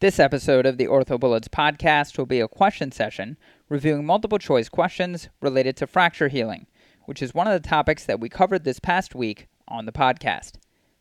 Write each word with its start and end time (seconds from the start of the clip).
This 0.00 0.18
episode 0.18 0.64
of 0.64 0.78
the 0.78 0.86
OrthoBullets 0.86 1.50
podcast 1.50 2.16
will 2.16 2.24
be 2.24 2.40
a 2.40 2.48
question 2.48 2.90
session 2.90 3.36
reviewing 3.68 4.06
multiple 4.06 4.38
choice 4.38 4.70
questions 4.70 5.28
related 5.42 5.76
to 5.76 5.86
fracture 5.86 6.28
healing, 6.28 6.66
which 7.04 7.20
is 7.20 7.34
one 7.34 7.46
of 7.46 7.52
the 7.52 7.68
topics 7.68 8.06
that 8.06 8.18
we 8.18 8.30
covered 8.30 8.64
this 8.64 8.80
past 8.80 9.14
week 9.14 9.46
on 9.68 9.84
the 9.84 9.92
podcast. 9.92 10.52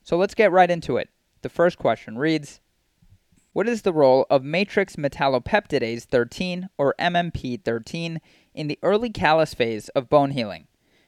So 0.03 0.17
let's 0.17 0.35
get 0.35 0.51
right 0.51 0.69
into 0.69 0.97
it. 0.97 1.07
The 1.43 1.47
first 1.47 1.77
question 1.77 2.17
reads 2.17 2.59
What 3.53 3.69
is 3.69 3.83
the 3.83 3.93
role 3.93 4.25
of 4.29 4.43
matrix 4.43 4.97
metallopeptidase 4.97 6.03
13 6.03 6.67
or 6.77 6.93
MMP 6.99 7.63
13 7.63 8.19
in 8.53 8.67
the 8.67 8.79
early 8.83 9.11
callus 9.11 9.53
phase 9.53 9.87
of 9.95 10.09
bone 10.09 10.31
healing? 10.31 10.67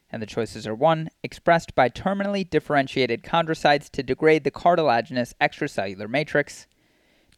And 0.10 0.22
the 0.22 0.28
choices 0.28 0.66
are 0.66 0.74
1. 0.74 1.10
Expressed 1.24 1.76
by 1.76 1.90
terminally 1.90 2.50
differentiated 2.50 3.24
chondrocytes 3.24 3.90
to 3.90 4.02
degrade 4.02 4.46
the 4.46 4.50
cartilaginous 4.50 5.34
extracellular 5.42 6.10
matrix. 6.10 6.68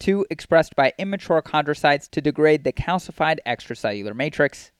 2. 0.03 0.25
Expressed 0.29 0.75
by 0.75 0.91
immature 0.97 1.41
chondrocytes 1.41 2.09
to 2.09 2.19
degrade 2.19 2.65
the 2.65 2.73
calcified 2.73 3.37
extracellular 3.47 4.13
matrix. 4.13 4.73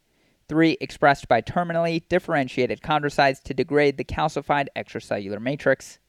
3. 0.50 0.76
Expressed 0.82 1.30
by 1.30 1.42
terminally 1.42 2.06
differentiated 2.10 2.82
chondrocytes 2.82 3.42
to 3.42 3.54
degrade 3.54 3.96
the 3.96 4.04
calcified 4.04 4.68
extracellular 4.76 5.40
matrix. 5.40 6.00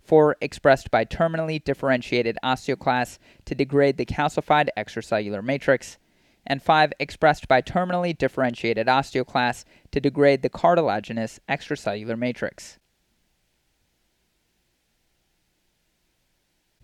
4. 0.00 0.38
Expressed 0.40 0.90
by 0.90 1.04
terminally 1.04 1.62
differentiated 1.62 2.38
osteoclasts 2.42 3.18
to 3.44 3.54
degrade 3.54 3.98
the 3.98 4.06
calcified 4.06 4.70
extracellular 4.78 5.44
matrix 5.44 5.98
and 6.46 6.62
5 6.62 6.94
expressed 6.98 7.46
by 7.46 7.60
terminally 7.60 8.16
differentiated 8.16 8.86
osteoclasts 8.86 9.64
to 9.90 10.00
degrade 10.00 10.40
the 10.40 10.48
cartilaginous 10.48 11.38
extracellular 11.50 12.18
matrix. 12.18 12.78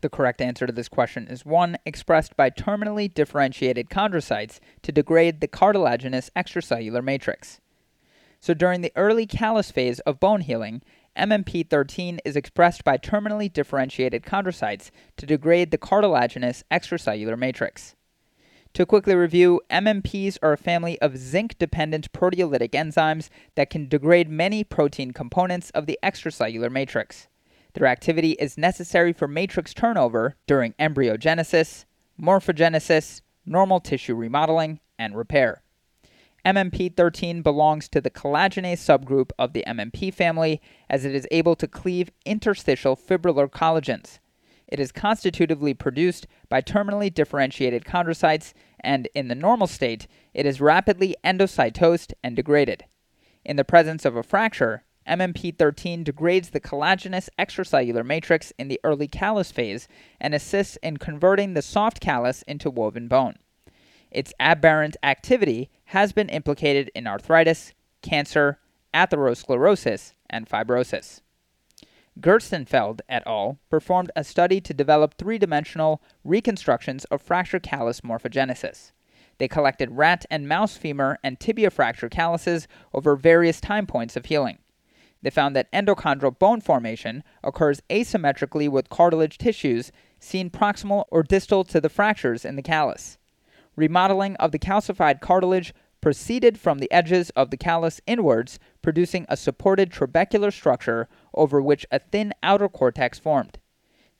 The 0.00 0.08
correct 0.08 0.40
answer 0.40 0.66
to 0.66 0.72
this 0.72 0.88
question 0.88 1.26
is 1.28 1.44
1 1.44 1.76
expressed 1.84 2.36
by 2.36 2.50
terminally 2.50 3.12
differentiated 3.12 3.90
chondrocytes 3.90 4.58
to 4.82 4.92
degrade 4.92 5.40
the 5.40 5.48
cartilaginous 5.48 6.30
extracellular 6.34 7.04
matrix. 7.04 7.60
So 8.40 8.54
during 8.54 8.80
the 8.80 8.92
early 8.96 9.26
callus 9.26 9.70
phase 9.70 10.00
of 10.00 10.18
bone 10.18 10.40
healing, 10.40 10.80
MMP13 11.16 12.20
is 12.24 12.36
expressed 12.36 12.84
by 12.84 12.96
terminally 12.96 13.52
differentiated 13.52 14.22
chondrocytes 14.22 14.90
to 15.18 15.26
degrade 15.26 15.70
the 15.70 15.78
cartilaginous 15.78 16.64
extracellular 16.70 17.38
matrix. 17.38 17.94
To 18.74 18.86
quickly 18.86 19.14
review, 19.14 19.60
MMPs 19.68 20.38
are 20.42 20.52
a 20.52 20.56
family 20.56 20.98
of 21.00 21.18
zinc 21.18 21.58
dependent 21.58 22.12
proteolytic 22.12 22.70
enzymes 22.70 23.28
that 23.56 23.68
can 23.68 23.88
degrade 23.88 24.30
many 24.30 24.64
protein 24.64 25.10
components 25.10 25.70
of 25.70 25.86
the 25.86 25.98
extracellular 26.02 26.70
matrix. 26.70 27.26
Their 27.74 27.86
activity 27.86 28.32
is 28.32 28.58
necessary 28.58 29.12
for 29.12 29.28
matrix 29.28 29.72
turnover 29.72 30.36
during 30.46 30.72
embryogenesis, 30.74 31.84
morphogenesis, 32.20 33.22
normal 33.46 33.80
tissue 33.80 34.14
remodeling, 34.14 34.80
and 34.98 35.16
repair. 35.16 35.62
MMP13 36.44 37.42
belongs 37.42 37.88
to 37.88 38.00
the 38.00 38.10
collagenase 38.10 38.78
subgroup 38.78 39.30
of 39.38 39.52
the 39.52 39.64
MMP 39.66 40.12
family 40.12 40.60
as 40.88 41.04
it 41.04 41.14
is 41.14 41.28
able 41.30 41.54
to 41.56 41.68
cleave 41.68 42.10
interstitial 42.24 42.96
fibrillar 42.96 43.48
collagens. 43.48 44.18
It 44.66 44.80
is 44.80 44.92
constitutively 44.92 45.74
produced 45.74 46.26
by 46.48 46.62
terminally 46.62 47.12
differentiated 47.12 47.84
chondrocytes, 47.84 48.52
and 48.78 49.08
in 49.14 49.28
the 49.28 49.34
normal 49.34 49.66
state, 49.66 50.06
it 50.32 50.46
is 50.46 50.60
rapidly 50.60 51.16
endocytosed 51.24 52.12
and 52.22 52.36
degraded. 52.36 52.84
In 53.44 53.56
the 53.56 53.64
presence 53.64 54.04
of 54.04 54.16
a 54.16 54.22
fracture, 54.22 54.84
MMP13 55.10 56.04
degrades 56.04 56.50
the 56.50 56.60
collagenous 56.60 57.28
extracellular 57.36 58.06
matrix 58.06 58.52
in 58.58 58.68
the 58.68 58.80
early 58.84 59.08
callus 59.08 59.50
phase 59.50 59.88
and 60.20 60.34
assists 60.34 60.76
in 60.84 60.98
converting 60.98 61.54
the 61.54 61.62
soft 61.62 62.00
callus 62.00 62.42
into 62.42 62.70
woven 62.70 63.08
bone. 63.08 63.34
Its 64.10 64.32
aberrant 64.38 64.96
activity 65.02 65.68
has 65.86 66.12
been 66.12 66.28
implicated 66.28 66.90
in 66.94 67.08
arthritis, 67.08 67.74
cancer, 68.02 68.58
atherosclerosis, 68.94 70.14
and 70.28 70.48
fibrosis. 70.48 71.20
Gerstenfeld 72.20 73.00
et 73.08 73.22
al. 73.26 73.58
performed 73.68 74.10
a 74.14 74.22
study 74.22 74.60
to 74.60 74.74
develop 74.74 75.14
three 75.14 75.38
dimensional 75.38 76.00
reconstructions 76.24 77.04
of 77.06 77.22
fracture 77.22 77.60
callus 77.60 78.00
morphogenesis. 78.02 78.92
They 79.38 79.48
collected 79.48 79.92
rat 79.92 80.26
and 80.30 80.48
mouse 80.48 80.76
femur 80.76 81.18
and 81.24 81.40
tibia 81.40 81.70
fracture 81.70 82.08
calluses 82.08 82.68
over 82.92 83.16
various 83.16 83.60
time 83.60 83.86
points 83.86 84.16
of 84.16 84.26
healing. 84.26 84.58
They 85.22 85.30
found 85.30 85.54
that 85.54 85.70
endochondral 85.72 86.38
bone 86.38 86.60
formation 86.60 87.22
occurs 87.44 87.82
asymmetrically 87.90 88.68
with 88.68 88.88
cartilage 88.88 89.38
tissues 89.38 89.92
seen 90.18 90.50
proximal 90.50 91.04
or 91.10 91.22
distal 91.22 91.64
to 91.64 91.80
the 91.80 91.88
fractures 91.88 92.44
in 92.44 92.56
the 92.56 92.62
callus. 92.62 93.18
Remodeling 93.76 94.36
of 94.36 94.52
the 94.52 94.58
calcified 94.58 95.20
cartilage 95.20 95.74
proceeded 96.00 96.58
from 96.58 96.78
the 96.78 96.90
edges 96.90 97.30
of 97.30 97.50
the 97.50 97.56
callus 97.56 98.00
inwards, 98.06 98.58
producing 98.82 99.26
a 99.28 99.36
supported 99.36 99.90
trabecular 99.90 100.52
structure 100.52 101.08
over 101.34 101.60
which 101.60 101.86
a 101.90 101.98
thin 101.98 102.32
outer 102.42 102.68
cortex 102.68 103.18
formed. 103.18 103.58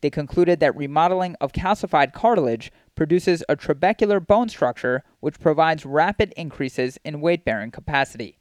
They 0.02 0.10
concluded 0.10 0.60
that 0.60 0.76
remodeling 0.76 1.36
of 1.40 1.52
calcified 1.52 2.12
cartilage 2.12 2.70
produces 2.94 3.42
a 3.48 3.56
trabecular 3.56 4.24
bone 4.24 4.48
structure 4.48 5.02
which 5.20 5.40
provides 5.40 5.86
rapid 5.86 6.32
increases 6.36 6.98
in 7.04 7.20
weight 7.20 7.44
bearing 7.44 7.70
capacity. 7.70 8.39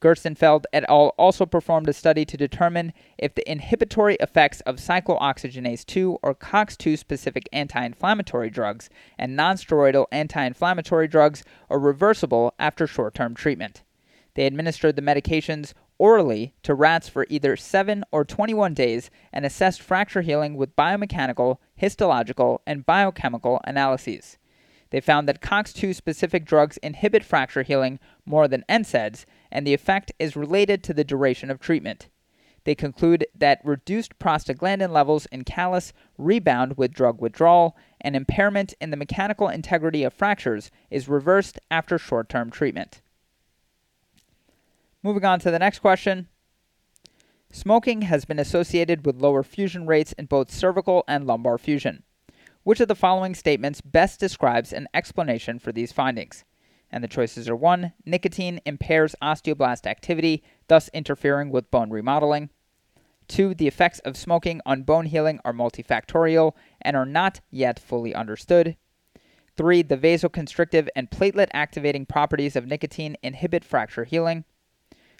Gerstenfeld 0.00 0.64
et 0.72 0.84
al. 0.88 1.08
also 1.18 1.44
performed 1.44 1.88
a 1.88 1.92
study 1.92 2.24
to 2.24 2.36
determine 2.36 2.92
if 3.18 3.34
the 3.34 3.50
inhibitory 3.50 4.16
effects 4.20 4.60
of 4.60 4.76
cyclooxygenase 4.76 5.84
2 5.84 6.18
or 6.22 6.34
COX2 6.34 6.96
specific 6.96 7.48
anti 7.52 7.84
inflammatory 7.84 8.50
drugs 8.50 8.88
and 9.18 9.36
nonsteroidal 9.36 10.06
anti 10.12 10.44
inflammatory 10.44 11.08
drugs 11.08 11.42
are 11.68 11.80
reversible 11.80 12.54
after 12.58 12.86
short 12.86 13.14
term 13.14 13.34
treatment. 13.34 13.82
They 14.34 14.46
administered 14.46 14.94
the 14.94 15.02
medications 15.02 15.72
orally 15.98 16.54
to 16.62 16.74
rats 16.74 17.08
for 17.08 17.26
either 17.28 17.56
7 17.56 18.04
or 18.12 18.24
21 18.24 18.72
days 18.72 19.10
and 19.32 19.44
assessed 19.44 19.82
fracture 19.82 20.22
healing 20.22 20.54
with 20.54 20.76
biomechanical, 20.76 21.58
histological, 21.74 22.62
and 22.64 22.86
biochemical 22.86 23.60
analyses. 23.64 24.38
They 24.90 25.00
found 25.00 25.28
that 25.28 25.42
COX2 25.42 25.94
specific 25.94 26.44
drugs 26.44 26.78
inhibit 26.78 27.24
fracture 27.24 27.62
healing 27.62 27.98
more 28.24 28.48
than 28.48 28.64
NSAIDs, 28.68 29.24
and 29.50 29.66
the 29.66 29.74
effect 29.74 30.12
is 30.18 30.36
related 30.36 30.82
to 30.84 30.94
the 30.94 31.04
duration 31.04 31.50
of 31.50 31.60
treatment. 31.60 32.08
They 32.64 32.74
conclude 32.74 33.26
that 33.34 33.60
reduced 33.64 34.18
prostaglandin 34.18 34.90
levels 34.90 35.26
in 35.26 35.44
callus 35.44 35.92
rebound 36.16 36.76
with 36.76 36.92
drug 36.92 37.20
withdrawal, 37.20 37.76
and 38.00 38.14
impairment 38.14 38.74
in 38.80 38.90
the 38.90 38.96
mechanical 38.96 39.48
integrity 39.48 40.04
of 40.04 40.12
fractures 40.12 40.70
is 40.90 41.08
reversed 41.08 41.58
after 41.70 41.98
short 41.98 42.28
term 42.28 42.50
treatment. 42.50 43.00
Moving 45.02 45.24
on 45.24 45.40
to 45.40 45.50
the 45.50 45.58
next 45.58 45.78
question. 45.78 46.28
Smoking 47.50 48.02
has 48.02 48.24
been 48.24 48.38
associated 48.38 49.06
with 49.06 49.22
lower 49.22 49.42
fusion 49.42 49.86
rates 49.86 50.12
in 50.12 50.26
both 50.26 50.50
cervical 50.50 51.04
and 51.08 51.26
lumbar 51.26 51.56
fusion. 51.56 52.02
Which 52.68 52.80
of 52.80 52.88
the 52.88 52.94
following 52.94 53.34
statements 53.34 53.80
best 53.80 54.20
describes 54.20 54.74
an 54.74 54.88
explanation 54.92 55.58
for 55.58 55.72
these 55.72 55.90
findings? 55.90 56.44
And 56.90 57.02
the 57.02 57.08
choices 57.08 57.48
are 57.48 57.56
1. 57.56 57.94
Nicotine 58.04 58.60
impairs 58.66 59.16
osteoblast 59.22 59.86
activity, 59.86 60.44
thus 60.66 60.90
interfering 60.92 61.48
with 61.48 61.70
bone 61.70 61.88
remodeling. 61.88 62.50
2. 63.28 63.54
The 63.54 63.68
effects 63.68 64.00
of 64.00 64.18
smoking 64.18 64.60
on 64.66 64.82
bone 64.82 65.06
healing 65.06 65.40
are 65.46 65.54
multifactorial 65.54 66.52
and 66.82 66.94
are 66.94 67.06
not 67.06 67.40
yet 67.50 67.78
fully 67.78 68.14
understood. 68.14 68.76
3. 69.56 69.80
The 69.80 69.96
vasoconstrictive 69.96 70.88
and 70.94 71.10
platelet 71.10 71.48
activating 71.54 72.04
properties 72.04 72.54
of 72.54 72.66
nicotine 72.66 73.16
inhibit 73.22 73.64
fracture 73.64 74.04
healing. 74.04 74.44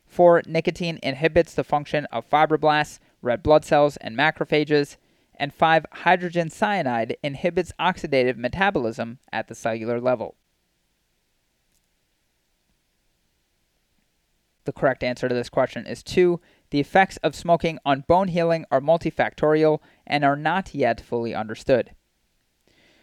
4. 0.06 0.42
Nicotine 0.44 0.98
inhibits 1.02 1.54
the 1.54 1.64
function 1.64 2.04
of 2.12 2.28
fibroblasts, 2.28 2.98
red 3.22 3.42
blood 3.42 3.64
cells, 3.64 3.96
and 3.96 4.14
macrophages. 4.14 4.98
And 5.38 5.54
5. 5.54 5.86
Hydrogen 5.92 6.50
cyanide 6.50 7.16
inhibits 7.22 7.72
oxidative 7.78 8.36
metabolism 8.36 9.20
at 9.32 9.48
the 9.48 9.54
cellular 9.54 10.00
level. 10.00 10.34
The 14.64 14.72
correct 14.72 15.02
answer 15.02 15.30
to 15.30 15.34
this 15.34 15.48
question 15.48 15.86
is 15.86 16.02
2. 16.02 16.40
The 16.70 16.80
effects 16.80 17.16
of 17.22 17.34
smoking 17.34 17.78
on 17.86 18.04
bone 18.06 18.28
healing 18.28 18.66
are 18.70 18.82
multifactorial 18.82 19.78
and 20.06 20.24
are 20.24 20.36
not 20.36 20.74
yet 20.74 21.00
fully 21.00 21.34
understood. 21.34 21.92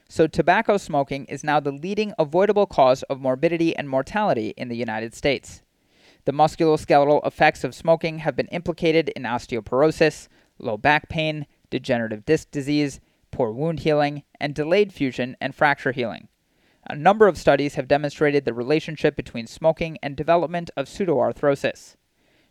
So, 0.07 0.27
tobacco 0.27 0.77
smoking 0.77 1.25
is 1.25 1.44
now 1.44 1.60
the 1.60 1.71
leading 1.71 2.13
avoidable 2.19 2.68
cause 2.68 3.01
of 3.04 3.19
morbidity 3.19 3.75
and 3.75 3.89
mortality 3.89 4.54
in 4.56 4.68
the 4.68 4.77
United 4.77 5.15
States. 5.15 5.63
The 6.25 6.31
musculoskeletal 6.31 7.25
effects 7.25 7.63
of 7.63 7.74
smoking 7.74 8.19
have 8.19 8.36
been 8.36 8.48
implicated 8.48 9.10
in 9.15 9.24
osteoporosis, 9.24 10.27
low 10.60 10.77
back 10.77 11.10
pain, 11.10 11.48
degenerative 11.69 12.25
disc 12.25 12.51
disease, 12.51 13.00
poor 13.31 13.51
wound 13.51 13.81
healing, 13.81 14.23
and 14.39 14.53
delayed 14.56 14.94
fusion 14.94 15.35
and 15.41 15.53
fracture 15.53 15.91
healing. 15.91 16.27
A 16.88 16.95
number 16.95 17.27
of 17.27 17.38
studies 17.38 17.75
have 17.75 17.88
demonstrated 17.88 18.45
the 18.45 18.53
relationship 18.53 19.15
between 19.15 19.47
smoking 19.47 19.97
and 20.03 20.15
development 20.15 20.69
of 20.77 20.88
pseudoarthrosis. 20.88 21.95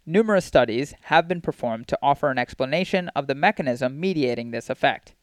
Numerous 0.05 0.45
studies 0.45 0.95
have 1.05 1.29
been 1.29 1.41
performed 1.41 1.89
to 1.89 1.99
offer 2.03 2.31
an 2.31 2.39
explanation 2.39 3.09
of 3.17 3.27
the 3.27 3.35
mechanism 3.35 3.99
mediating 3.99 4.51
this 4.51 4.69
effect. 4.69 5.15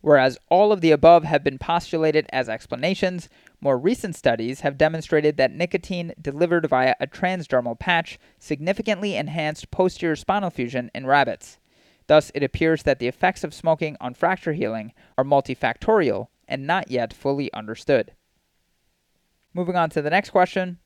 Whereas 0.00 0.38
all 0.48 0.70
of 0.70 0.80
the 0.80 0.92
above 0.92 1.24
have 1.24 1.42
been 1.42 1.58
postulated 1.58 2.26
as 2.32 2.48
explanations, 2.48 3.28
more 3.60 3.76
recent 3.76 4.14
studies 4.14 4.60
have 4.60 4.78
demonstrated 4.78 5.36
that 5.36 5.52
nicotine 5.52 6.12
delivered 6.20 6.66
via 6.66 6.94
a 7.00 7.06
transdermal 7.08 7.76
patch 7.76 8.18
significantly 8.38 9.16
enhanced 9.16 9.72
posterior 9.72 10.14
spinal 10.14 10.50
fusion 10.50 10.90
in 10.94 11.06
rabbits. 11.06 11.58
Thus, 12.08 12.32
it 12.34 12.42
appears 12.42 12.82
that 12.82 12.98
the 12.98 13.06
effects 13.06 13.44
of 13.44 13.54
smoking 13.54 13.96
on 14.00 14.14
fracture 14.14 14.54
healing 14.54 14.92
are 15.16 15.24
multifactorial 15.24 16.28
and 16.48 16.66
not 16.66 16.90
yet 16.90 17.12
fully 17.12 17.52
understood. 17.52 18.12
Moving 19.54 19.76
on 19.76 19.90
to 19.90 20.02
the 20.02 20.10
next 20.10 20.30
question. 20.30 20.78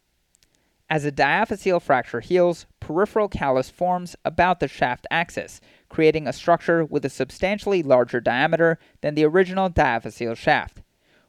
As 0.90 1.04
a 1.04 1.12
diaphyseal 1.12 1.80
fracture 1.80 2.20
heals, 2.20 2.66
peripheral 2.80 3.28
callus 3.28 3.70
forms 3.70 4.14
about 4.24 4.60
the 4.60 4.68
shaft 4.68 5.06
axis, 5.10 5.60
creating 5.88 6.26
a 6.26 6.32
structure 6.32 6.84
with 6.84 7.04
a 7.04 7.08
substantially 7.08 7.82
larger 7.82 8.20
diameter 8.20 8.78
than 9.00 9.14
the 9.14 9.24
original 9.24 9.70
diaphyseal 9.70 10.36
shaft. 10.36 10.82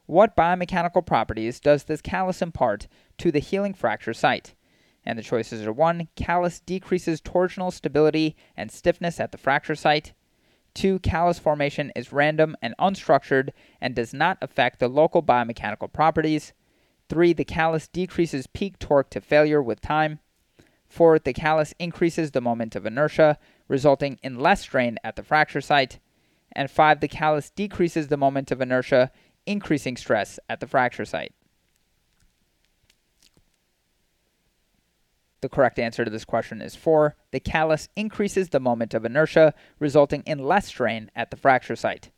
What 0.06 0.36
biomechanical 0.36 1.06
properties 1.06 1.60
does 1.60 1.84
this 1.84 2.02
callus 2.02 2.42
impart 2.42 2.88
to 3.18 3.32
the 3.32 3.38
healing 3.38 3.72
fracture 3.72 4.12
site? 4.12 4.54
And 5.06 5.18
the 5.18 5.22
choices 5.22 5.66
are 5.66 5.72
1. 5.72 6.08
Callus 6.16 6.60
decreases 6.60 7.20
torsional 7.20 7.72
stability 7.72 8.36
and 8.56 8.70
stiffness 8.70 9.20
at 9.20 9.32
the 9.32 9.38
fracture 9.38 9.74
site. 9.74 10.12
2. 10.74 10.98
Callus 11.00 11.38
formation 11.38 11.92
is 11.94 12.12
random 12.12 12.56
and 12.60 12.74
unstructured 12.78 13.50
and 13.80 13.94
does 13.94 14.12
not 14.12 14.38
affect 14.40 14.80
the 14.80 14.88
local 14.88 15.22
biomechanical 15.22 15.92
properties. 15.92 16.52
3. 17.08 17.32
The 17.32 17.44
callus 17.44 17.86
decreases 17.86 18.46
peak 18.46 18.78
torque 18.78 19.10
to 19.10 19.20
failure 19.20 19.62
with 19.62 19.80
time. 19.80 20.20
4. 20.88 21.18
The 21.18 21.32
callus 21.32 21.74
increases 21.78 22.30
the 22.30 22.40
moment 22.40 22.74
of 22.74 22.86
inertia, 22.86 23.38
resulting 23.68 24.18
in 24.22 24.38
less 24.38 24.62
strain 24.62 24.98
at 25.04 25.16
the 25.16 25.22
fracture 25.22 25.60
site. 25.60 25.98
And 26.52 26.70
5. 26.70 27.00
The 27.00 27.08
callus 27.08 27.50
decreases 27.50 28.08
the 28.08 28.16
moment 28.16 28.50
of 28.50 28.60
inertia, 28.60 29.10
increasing 29.46 29.96
stress 29.96 30.38
at 30.48 30.60
the 30.60 30.66
fracture 30.66 31.04
site. 31.04 31.34
The 35.44 35.50
correct 35.50 35.78
answer 35.78 36.06
to 36.06 36.10
this 36.10 36.24
question 36.24 36.62
is 36.62 36.74
4. 36.74 37.16
The 37.30 37.38
callus 37.38 37.90
increases 37.96 38.48
the 38.48 38.60
moment 38.60 38.94
of 38.94 39.04
inertia, 39.04 39.52
resulting 39.78 40.22
in 40.24 40.38
less 40.38 40.68
strain 40.68 41.10
at 41.14 41.30
the 41.30 41.36
fracture 41.36 41.76
site. 41.76 42.10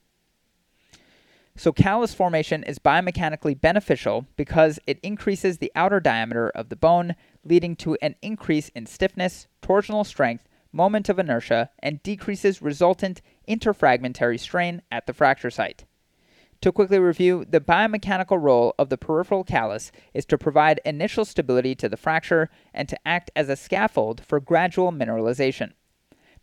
So, 1.56 1.72
callus 1.72 2.14
formation 2.14 2.62
is 2.62 2.78
biomechanically 2.78 3.60
beneficial 3.60 4.28
because 4.36 4.78
it 4.86 5.00
increases 5.02 5.58
the 5.58 5.72
outer 5.74 5.98
diameter 5.98 6.50
of 6.50 6.68
the 6.68 6.76
bone, 6.76 7.16
leading 7.42 7.74
to 7.78 7.96
an 8.00 8.14
increase 8.22 8.68
in 8.76 8.86
stiffness, 8.86 9.48
torsional 9.60 10.06
strength, 10.06 10.44
moment 10.70 11.08
of 11.08 11.18
inertia, 11.18 11.70
and 11.80 12.00
decreases 12.04 12.62
resultant 12.62 13.22
interfragmentary 13.48 14.38
strain 14.38 14.82
at 14.92 15.08
the 15.08 15.12
fracture 15.12 15.50
site. 15.50 15.84
To 16.62 16.72
quickly 16.72 16.98
review, 16.98 17.44
the 17.48 17.60
biomechanical 17.60 18.40
role 18.40 18.74
of 18.78 18.88
the 18.88 18.96
peripheral 18.96 19.44
callus 19.44 19.92
is 20.14 20.24
to 20.26 20.38
provide 20.38 20.80
initial 20.84 21.24
stability 21.24 21.74
to 21.76 21.88
the 21.88 21.96
fracture 21.96 22.48
and 22.72 22.88
to 22.88 22.98
act 23.06 23.30
as 23.36 23.48
a 23.48 23.56
scaffold 23.56 24.24
for 24.24 24.40
gradual 24.40 24.90
mineralization. 24.90 25.72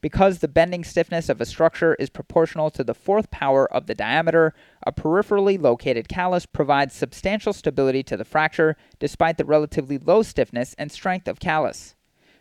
Because 0.01 0.39
the 0.39 0.49
bending 0.49 0.83
stiffness 0.83 1.29
of 1.29 1.39
a 1.39 1.45
structure 1.45 1.95
is 1.95 2.09
proportional 2.09 2.69
to 2.71 2.83
the 2.83 2.93
fourth 2.93 3.31
power 3.31 3.71
of 3.73 3.87
the 3.87 3.95
diameter, 3.95 4.53
a 4.85 4.91
peripherally 4.91 5.59
located 5.59 6.09
callus 6.09 6.45
provides 6.45 6.93
substantial 6.93 7.53
stability 7.53 8.03
to 8.03 8.17
the 8.17 8.25
fracture 8.25 8.75
despite 8.99 9.37
the 9.37 9.45
relatively 9.45 9.97
low 9.97 10.21
stiffness 10.21 10.75
and 10.77 10.91
strength 10.91 11.27
of 11.27 11.39
callus. 11.39 11.95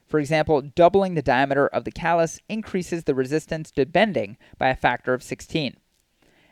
For 0.07 0.19
example, 0.19 0.61
doubling 0.61 1.15
the 1.15 1.23
diameter 1.23 1.69
of 1.69 1.85
the 1.85 1.93
callus 1.93 2.41
increases 2.49 3.05
the 3.05 3.15
resistance 3.15 3.71
to 3.71 3.87
bending 3.87 4.37
by 4.59 4.69
a 4.69 4.77
factor 4.77 5.15
of 5.15 5.23
16. 5.23 5.77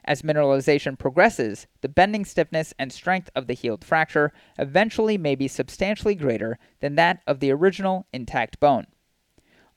As 0.05 0.23
mineralization 0.23 0.99
progresses, 0.99 1.67
the 1.83 1.89
bending 1.89 2.25
stiffness 2.25 2.73
and 2.79 2.93
strength 2.93 3.31
of 3.35 3.47
the 3.47 3.55
healed 3.55 3.85
fracture 3.85 4.33
eventually 4.59 5.19
may 5.19 5.35
be 5.35 5.49
substantially 5.49 6.15
greater 6.15 6.59
than 6.81 6.95
that 6.95 7.23
of 7.27 7.41
the 7.41 7.51
original 7.51 8.07
intact 8.13 8.61
bone. 8.61 8.87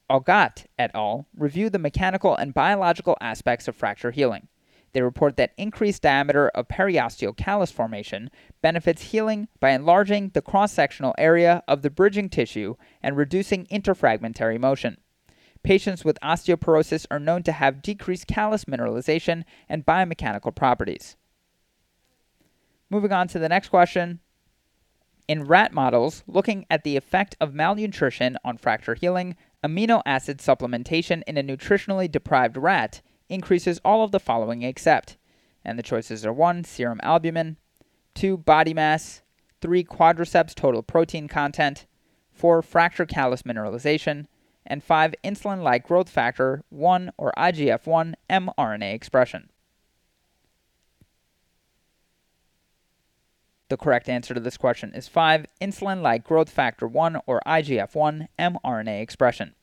Augat 0.09 0.65
et 0.77 0.91
al. 0.93 1.27
review 1.35 1.69
the 1.69 1.79
mechanical 1.79 2.35
and 2.35 2.53
biological 2.53 3.17
aspects 3.21 3.67
of 3.67 3.75
fracture 3.75 4.11
healing. 4.11 4.47
They 4.93 5.01
report 5.01 5.37
that 5.37 5.53
increased 5.57 6.03
diameter 6.03 6.49
of 6.49 6.67
periosteal 6.67 7.35
callus 7.35 7.71
formation 7.71 8.29
benefits 8.61 9.01
healing 9.01 9.47
by 9.59 9.71
enlarging 9.71 10.29
the 10.29 10.41
cross 10.41 10.71
sectional 10.71 11.15
area 11.17 11.63
of 11.67 11.81
the 11.81 11.89
bridging 11.89 12.29
tissue 12.29 12.75
and 13.01 13.17
reducing 13.17 13.65
interfragmentary 13.65 14.59
motion 14.59 14.97
patients 15.63 16.05
with 16.05 16.19
osteoporosis 16.21 17.05
are 17.09 17.19
known 17.19 17.43
to 17.43 17.51
have 17.51 17.81
decreased 17.81 18.27
callus 18.27 18.65
mineralization 18.65 19.43
and 19.67 19.85
biomechanical 19.85 20.53
properties. 20.53 21.15
Moving 22.89 23.11
on 23.11 23.27
to 23.29 23.39
the 23.39 23.49
next 23.49 23.69
question. 23.69 24.19
In 25.27 25.45
rat 25.45 25.73
models, 25.73 26.23
looking 26.27 26.65
at 26.69 26.83
the 26.83 26.97
effect 26.97 27.35
of 27.39 27.53
malnutrition 27.53 28.37
on 28.43 28.57
fracture 28.57 28.93
healing, 28.93 29.35
amino 29.63 30.01
acid 30.05 30.39
supplementation 30.39 31.23
in 31.25 31.37
a 31.37 31.43
nutritionally 31.43 32.11
deprived 32.11 32.57
rat 32.57 33.01
increases 33.29 33.79
all 33.85 34.03
of 34.03 34.11
the 34.11 34.19
following 34.19 34.63
except, 34.63 35.17
and 35.63 35.79
the 35.79 35.83
choices 35.83 36.25
are 36.25 36.33
1. 36.33 36.65
Serum 36.65 36.99
albumin, 37.01 37.57
2. 38.15 38.37
Body 38.37 38.73
mass, 38.73 39.21
3. 39.61 39.83
Quadriceps 39.85 40.53
total 40.53 40.83
protein 40.83 41.29
content, 41.29 41.85
4. 42.33 42.61
Fracture 42.61 43.05
callus 43.05 43.43
mineralization, 43.43 44.27
and 44.65 44.83
5. 44.83 45.15
Insulin 45.23 45.63
like 45.63 45.87
growth 45.87 46.09
factor 46.09 46.63
1 46.69 47.11
or 47.17 47.33
IGF 47.37 47.85
1 47.85 48.15
mRNA 48.29 48.93
expression. 48.93 49.49
The 53.69 53.77
correct 53.77 54.07
answer 54.07 54.33
to 54.33 54.39
this 54.39 54.57
question 54.57 54.93
is 54.93 55.07
5. 55.07 55.47
Insulin 55.59 56.01
like 56.01 56.23
growth 56.23 56.49
factor 56.49 56.87
1 56.87 57.21
or 57.25 57.41
IGF 57.45 57.95
1 57.95 58.27
mRNA 58.37 59.01
expression. 59.01 59.55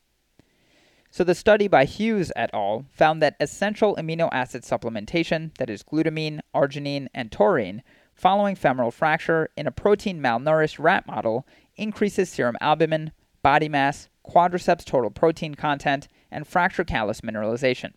So, 1.13 1.25
the 1.25 1.35
study 1.35 1.67
by 1.67 1.87
Hughes 1.87 2.31
et 2.37 2.51
al. 2.53 2.87
found 2.93 3.21
that 3.21 3.35
essential 3.41 3.97
amino 3.97 4.29
acid 4.31 4.63
supplementation, 4.63 5.57
that 5.59 5.69
is 5.69 5.83
glutamine, 5.83 6.39
arginine, 6.55 7.09
and 7.13 7.33
taurine, 7.33 7.83
following 8.15 8.55
femoral 8.55 8.91
fracture 8.91 9.49
in 9.57 9.67
a 9.67 9.73
protein 9.73 10.21
malnourished 10.21 10.79
rat 10.79 11.07
model 11.07 11.47
increases 11.77 12.29
serum 12.29 12.57
albumin, 12.61 13.13
body 13.43 13.69
mass, 13.69 14.10
quadriceps 14.29 14.85
total 14.85 15.11
protein 15.11 15.55
content, 15.55 16.09
and 16.31 16.47
fracture 16.47 16.85
callus 16.85 17.21
mineralization. 17.21 17.93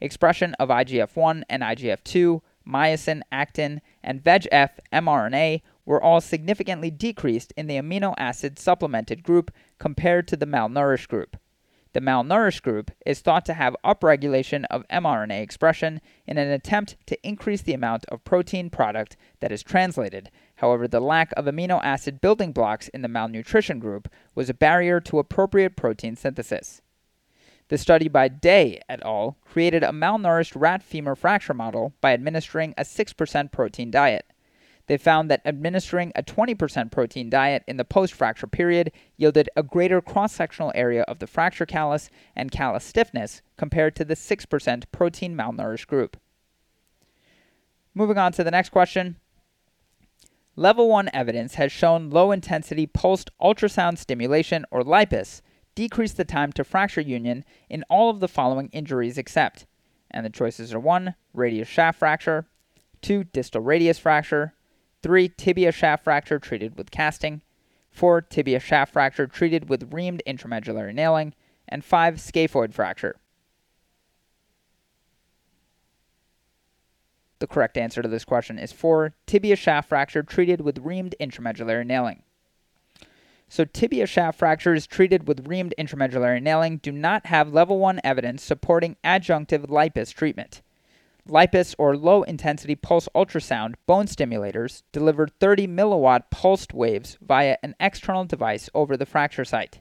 Expression 0.00 0.54
of 0.54 0.68
IGF 0.68 1.16
1 1.16 1.44
and 1.48 1.62
IGF 1.62 2.04
2, 2.04 2.42
myosin, 2.68 3.22
actin, 3.32 3.80
and 4.02 4.22
VEGF 4.22 4.70
mRNA 4.92 5.62
were 5.84 6.02
all 6.02 6.20
significantly 6.20 6.90
decreased 6.90 7.52
in 7.56 7.66
the 7.66 7.76
amino 7.76 8.14
acid 8.18 8.58
supplemented 8.58 9.22
group 9.22 9.50
compared 9.78 10.28
to 10.28 10.36
the 10.36 10.46
malnourished 10.46 11.08
group. 11.08 11.36
The 11.96 12.02
malnourished 12.02 12.60
group 12.60 12.90
is 13.06 13.20
thought 13.20 13.46
to 13.46 13.54
have 13.54 13.74
upregulation 13.82 14.66
of 14.70 14.86
mRNA 14.88 15.40
expression 15.40 16.02
in 16.26 16.36
an 16.36 16.50
attempt 16.50 16.98
to 17.06 17.18
increase 17.26 17.62
the 17.62 17.72
amount 17.72 18.04
of 18.10 18.22
protein 18.22 18.68
product 18.68 19.16
that 19.40 19.50
is 19.50 19.62
translated. 19.62 20.30
However, 20.56 20.86
the 20.86 21.00
lack 21.00 21.32
of 21.38 21.46
amino 21.46 21.82
acid 21.82 22.20
building 22.20 22.52
blocks 22.52 22.88
in 22.88 23.00
the 23.00 23.08
malnutrition 23.08 23.78
group 23.78 24.10
was 24.34 24.50
a 24.50 24.52
barrier 24.52 25.00
to 25.00 25.18
appropriate 25.18 25.74
protein 25.74 26.16
synthesis. 26.16 26.82
The 27.68 27.78
study 27.78 28.08
by 28.08 28.28
Day 28.28 28.78
et 28.90 29.00
al. 29.02 29.38
created 29.42 29.82
a 29.82 29.86
malnourished 29.86 30.52
rat 30.54 30.82
femur 30.82 31.14
fracture 31.14 31.54
model 31.54 31.94
by 32.02 32.12
administering 32.12 32.74
a 32.76 32.82
6% 32.82 33.52
protein 33.52 33.90
diet. 33.90 34.30
They 34.86 34.96
found 34.96 35.30
that 35.30 35.42
administering 35.44 36.12
a 36.14 36.22
20% 36.22 36.92
protein 36.92 37.28
diet 37.28 37.64
in 37.66 37.76
the 37.76 37.84
post 37.84 38.14
fracture 38.14 38.46
period 38.46 38.92
yielded 39.16 39.50
a 39.56 39.62
greater 39.62 40.00
cross 40.00 40.32
sectional 40.32 40.72
area 40.74 41.02
of 41.02 41.18
the 41.18 41.26
fracture 41.26 41.66
callus 41.66 42.08
and 42.36 42.52
callus 42.52 42.84
stiffness 42.84 43.42
compared 43.56 43.96
to 43.96 44.04
the 44.04 44.14
6% 44.14 44.84
protein 44.92 45.36
malnourished 45.36 45.88
group. 45.88 46.16
Moving 47.94 48.18
on 48.18 48.32
to 48.32 48.44
the 48.44 48.50
next 48.50 48.68
question. 48.68 49.16
Level 50.54 50.88
1 50.88 51.10
evidence 51.12 51.56
has 51.56 51.72
shown 51.72 52.10
low 52.10 52.30
intensity 52.30 52.86
pulsed 52.86 53.30
ultrasound 53.42 53.98
stimulation, 53.98 54.64
or 54.70 54.82
LIPUS, 54.82 55.42
decreased 55.74 56.16
the 56.16 56.24
time 56.24 56.52
to 56.52 56.64
fracture 56.64 57.00
union 57.00 57.44
in 57.68 57.84
all 57.90 58.08
of 58.08 58.20
the 58.20 58.28
following 58.28 58.68
injuries 58.68 59.18
except. 59.18 59.66
And 60.10 60.24
the 60.24 60.30
choices 60.30 60.72
are 60.72 60.80
1. 60.80 61.14
Radius 61.34 61.68
shaft 61.68 61.98
fracture, 61.98 62.46
2. 63.02 63.24
Distal 63.24 63.60
radius 63.60 63.98
fracture, 63.98 64.54
3. 65.06 65.28
Tibia 65.28 65.70
shaft 65.70 66.02
fracture 66.02 66.40
treated 66.40 66.76
with 66.76 66.90
casting. 66.90 67.40
4. 67.92 68.22
Tibia 68.22 68.58
shaft 68.58 68.92
fracture 68.92 69.28
treated 69.28 69.68
with 69.68 69.92
reamed 69.92 70.20
intramedullary 70.26 70.92
nailing. 70.92 71.32
And 71.68 71.84
5. 71.84 72.16
Scaphoid 72.16 72.74
fracture. 72.74 73.14
The 77.38 77.46
correct 77.46 77.76
answer 77.76 78.02
to 78.02 78.08
this 78.08 78.24
question 78.24 78.58
is 78.58 78.72
4. 78.72 79.14
Tibia 79.26 79.54
shaft 79.54 79.90
fracture 79.90 80.24
treated 80.24 80.62
with 80.62 80.82
reamed 80.82 81.14
intramedullary 81.20 81.86
nailing. 81.86 82.24
So, 83.48 83.64
tibia 83.64 84.08
shaft 84.08 84.40
fractures 84.40 84.88
treated 84.88 85.28
with 85.28 85.44
reamed 85.44 85.72
intramedullary 85.78 86.42
nailing 86.42 86.78
do 86.78 86.90
not 86.90 87.26
have 87.26 87.52
level 87.54 87.78
1 87.78 88.00
evidence 88.02 88.42
supporting 88.42 88.96
adjunctive 89.04 89.66
lipus 89.66 90.12
treatment. 90.12 90.62
LIPUS 91.28 91.74
or 91.76 91.96
low 91.96 92.22
intensity 92.22 92.76
pulse 92.76 93.08
ultrasound 93.14 93.74
bone 93.86 94.06
stimulators 94.06 94.82
delivered 94.92 95.32
30 95.40 95.66
milliwatt 95.66 96.30
pulsed 96.30 96.72
waves 96.72 97.18
via 97.20 97.56
an 97.64 97.74
external 97.80 98.24
device 98.24 98.70
over 98.74 98.96
the 98.96 99.06
fracture 99.06 99.44
site. 99.44 99.80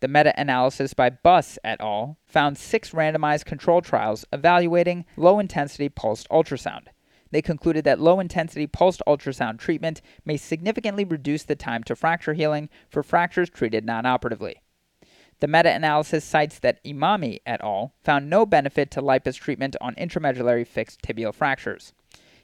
The 0.00 0.08
meta 0.08 0.34
analysis 0.36 0.92
by 0.92 1.10
Busse 1.10 1.58
et 1.62 1.80
al. 1.80 2.18
found 2.26 2.58
six 2.58 2.90
randomized 2.90 3.44
control 3.44 3.82
trials 3.82 4.24
evaluating 4.32 5.04
low 5.16 5.38
intensity 5.38 5.88
pulsed 5.88 6.28
ultrasound. 6.28 6.88
They 7.30 7.40
concluded 7.40 7.84
that 7.84 8.00
low 8.00 8.18
intensity 8.18 8.66
pulsed 8.66 9.02
ultrasound 9.06 9.58
treatment 9.58 10.02
may 10.24 10.36
significantly 10.36 11.04
reduce 11.04 11.44
the 11.44 11.56
time 11.56 11.84
to 11.84 11.96
fracture 11.96 12.34
healing 12.34 12.68
for 12.88 13.02
fractures 13.02 13.48
treated 13.48 13.84
non 13.84 14.06
operatively. 14.06 14.60
The 15.40 15.48
meta 15.48 15.70
analysis 15.70 16.24
cites 16.24 16.58
that 16.60 16.82
Emami 16.84 17.40
et 17.44 17.60
al. 17.62 17.92
found 18.02 18.30
no 18.30 18.46
benefit 18.46 18.90
to 18.92 19.00
LIPUS 19.00 19.36
treatment 19.36 19.76
on 19.80 19.94
intramedullary 19.96 20.66
fixed 20.66 21.02
tibial 21.02 21.34
fractures. 21.34 21.92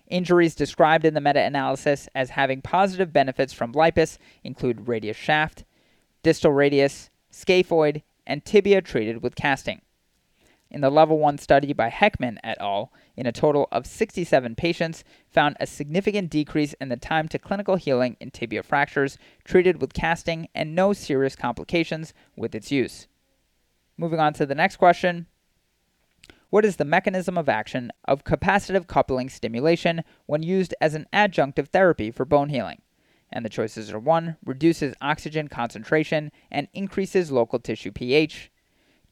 Injuries 0.08 0.56
described 0.56 1.04
in 1.04 1.14
the 1.14 1.20
meta 1.20 1.40
analysis 1.40 2.08
as 2.14 2.30
having 2.30 2.62
positive 2.62 3.12
benefits 3.12 3.52
from 3.52 3.72
LIPUS 3.72 4.18
include 4.42 4.88
radius 4.88 5.16
shaft, 5.16 5.64
distal 6.22 6.52
radius, 6.52 7.10
scaphoid, 7.32 8.02
and 8.26 8.44
tibia 8.44 8.82
treated 8.82 9.22
with 9.22 9.36
casting. 9.36 9.80
In 10.70 10.82
the 10.82 10.90
level 10.90 11.18
1 11.18 11.38
study 11.38 11.72
by 11.72 11.90
Heckman 11.90 12.38
et 12.44 12.56
al., 12.60 12.92
in 13.16 13.26
a 13.26 13.32
total 13.32 13.66
of 13.72 13.86
67 13.86 14.54
patients, 14.54 15.02
found 15.28 15.56
a 15.58 15.66
significant 15.66 16.30
decrease 16.30 16.74
in 16.74 16.88
the 16.88 16.96
time 16.96 17.26
to 17.28 17.40
clinical 17.40 17.74
healing 17.74 18.16
in 18.20 18.30
tibia 18.30 18.62
fractures 18.62 19.18
treated 19.44 19.80
with 19.80 19.92
casting 19.92 20.48
and 20.54 20.74
no 20.74 20.92
serious 20.92 21.34
complications 21.34 22.14
with 22.36 22.54
its 22.54 22.70
use. 22.70 23.08
Moving 23.96 24.20
on 24.20 24.32
to 24.34 24.46
the 24.46 24.54
next 24.54 24.76
question. 24.76 25.26
What 26.50 26.64
is 26.64 26.76
the 26.76 26.84
mechanism 26.84 27.36
of 27.36 27.48
action 27.48 27.90
of 28.04 28.24
capacitive 28.24 28.86
coupling 28.86 29.28
stimulation 29.28 30.02
when 30.26 30.42
used 30.42 30.74
as 30.80 30.94
an 30.94 31.06
adjunctive 31.12 31.68
therapy 31.68 32.10
for 32.10 32.24
bone 32.24 32.48
healing? 32.48 32.80
And 33.32 33.44
the 33.44 33.50
choices 33.50 33.92
are 33.92 33.98
1. 33.98 34.36
Reduces 34.44 34.94
oxygen 35.00 35.48
concentration 35.48 36.30
and 36.50 36.68
increases 36.72 37.30
local 37.30 37.58
tissue 37.58 37.92
pH. 37.92 38.50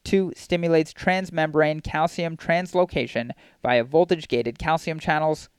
2. 0.03 0.33
Stimulates 0.35 0.93
transmembrane 0.93 1.83
calcium 1.83 2.37
translocation 2.37 3.31
via 3.61 3.83
voltage 3.83 4.27
gated 4.27 4.59
calcium 4.59 4.99
channels. 4.99 5.49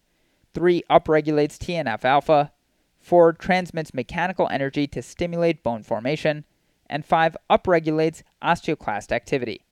3. 0.55 0.83
Upregulates 0.91 1.59
TNF 1.59 2.05
alpha. 2.05 2.53
4. 2.99 3.33
Transmits 3.35 3.95
mechanical 3.95 4.49
energy 4.51 4.87
to 4.87 5.03
stimulate 5.03 5.63
bone 5.63 5.83
formation. 5.83 6.45
And 6.89 7.05
5. 7.05 7.37
Upregulates 7.51 8.23
osteoclast 8.43 9.13
activity. 9.13 9.63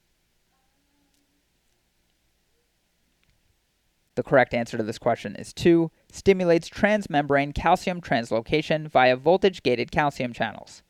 The 4.19 4.25
correct 4.25 4.53
answer 4.53 4.77
to 4.77 4.83
this 4.83 4.99
question 4.99 5.37
is 5.37 5.53
2. 5.53 5.93
Stimulates 6.11 6.69
transmembrane 6.69 7.55
calcium 7.55 8.01
translocation 8.01 8.89
via 8.89 9.17
voltage 9.17 9.63
gated 9.63 9.93
calcium 9.93 10.33
channels. 10.33 10.83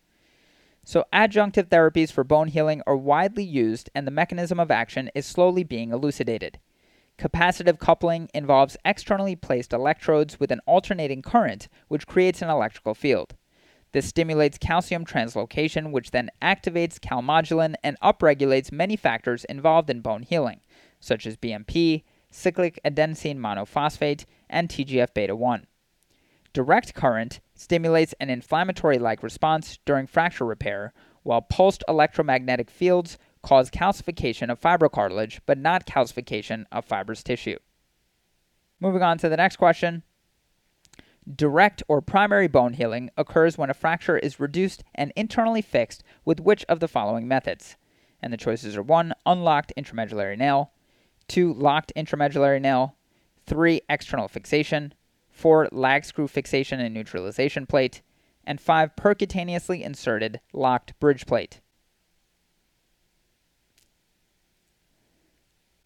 So, 0.88 1.04
adjunctive 1.12 1.68
therapies 1.68 2.10
for 2.10 2.24
bone 2.24 2.48
healing 2.48 2.80
are 2.86 2.96
widely 2.96 3.44
used, 3.44 3.90
and 3.94 4.06
the 4.06 4.10
mechanism 4.10 4.58
of 4.58 4.70
action 4.70 5.10
is 5.14 5.26
slowly 5.26 5.62
being 5.62 5.92
elucidated. 5.92 6.58
Capacitive 7.18 7.78
coupling 7.78 8.30
involves 8.32 8.78
externally 8.86 9.36
placed 9.36 9.74
electrodes 9.74 10.40
with 10.40 10.50
an 10.50 10.62
alternating 10.64 11.20
current, 11.20 11.68
which 11.88 12.06
creates 12.06 12.40
an 12.40 12.48
electrical 12.48 12.94
field. 12.94 13.36
This 13.92 14.06
stimulates 14.06 14.56
calcium 14.56 15.04
translocation, 15.04 15.92
which 15.92 16.10
then 16.10 16.30
activates 16.40 16.98
calmodulin 16.98 17.74
and 17.84 18.00
upregulates 18.00 18.72
many 18.72 18.96
factors 18.96 19.44
involved 19.44 19.90
in 19.90 20.00
bone 20.00 20.22
healing, 20.22 20.60
such 21.00 21.26
as 21.26 21.36
BMP, 21.36 22.04
cyclic 22.30 22.80
adenosine 22.82 23.36
monophosphate, 23.36 24.24
and 24.48 24.70
TGF 24.70 25.12
beta 25.12 25.36
1. 25.36 25.66
Direct 26.54 26.94
current 26.94 27.40
stimulates 27.60 28.14
an 28.20 28.30
inflammatory 28.30 28.98
like 28.98 29.22
response 29.22 29.78
during 29.84 30.06
fracture 30.06 30.44
repair, 30.44 30.92
while 31.22 31.42
pulsed 31.42 31.84
electromagnetic 31.88 32.70
fields 32.70 33.18
cause 33.42 33.70
calcification 33.70 34.50
of 34.50 34.60
fibrocartilage 34.60 35.40
but 35.46 35.58
not 35.58 35.86
calcification 35.86 36.64
of 36.72 36.84
fibrous 36.84 37.22
tissue. 37.22 37.58
Moving 38.80 39.02
on 39.02 39.18
to 39.18 39.28
the 39.28 39.36
next 39.36 39.56
question. 39.56 40.02
Direct 41.34 41.82
or 41.88 42.00
primary 42.00 42.48
bone 42.48 42.74
healing 42.74 43.10
occurs 43.16 43.58
when 43.58 43.68
a 43.68 43.74
fracture 43.74 44.16
is 44.16 44.40
reduced 44.40 44.82
and 44.94 45.12
internally 45.14 45.60
fixed 45.60 46.02
with 46.24 46.40
which 46.40 46.64
of 46.68 46.80
the 46.80 46.88
following 46.88 47.28
methods? 47.28 47.76
And 48.22 48.32
the 48.32 48.38
choices 48.38 48.76
are 48.76 48.82
1. 48.82 49.12
Unlocked 49.26 49.72
intramedullary 49.76 50.38
nail, 50.38 50.72
2. 51.28 51.52
Locked 51.52 51.92
intramedullary 51.94 52.60
nail, 52.60 52.96
3. 53.46 53.82
External 53.90 54.28
fixation, 54.28 54.94
4. 55.38 55.68
Lag 55.70 56.04
screw 56.04 56.26
fixation 56.26 56.80
and 56.80 56.92
neutralization 56.92 57.64
plate, 57.64 58.02
and 58.44 58.60
5. 58.60 58.96
Percutaneously 58.96 59.82
inserted 59.82 60.40
locked 60.52 60.98
bridge 60.98 61.26
plate. 61.26 61.60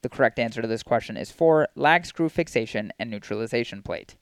The 0.01 0.09
correct 0.09 0.39
answer 0.39 0.63
to 0.63 0.69
this 0.69 0.83
question 0.83 1.17
is 1.17 1.31
4. 1.31 1.69
Lag 1.77 2.07
screw 2.07 2.31
fixation 2.31 2.93
and 2.99 3.11
neutralization 3.11 3.83
plate. 3.83 4.17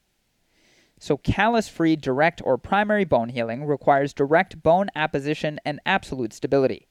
So, 0.99 1.17
callus 1.17 1.69
free 1.69 1.97
direct 1.97 2.43
or 2.45 2.59
primary 2.59 3.05
bone 3.05 3.31
healing 3.31 3.65
requires 3.65 4.13
direct 4.13 4.63
bone 4.63 4.91
apposition 4.95 5.59
and 5.65 5.81
absolute 5.87 6.33
stability. 6.33 6.89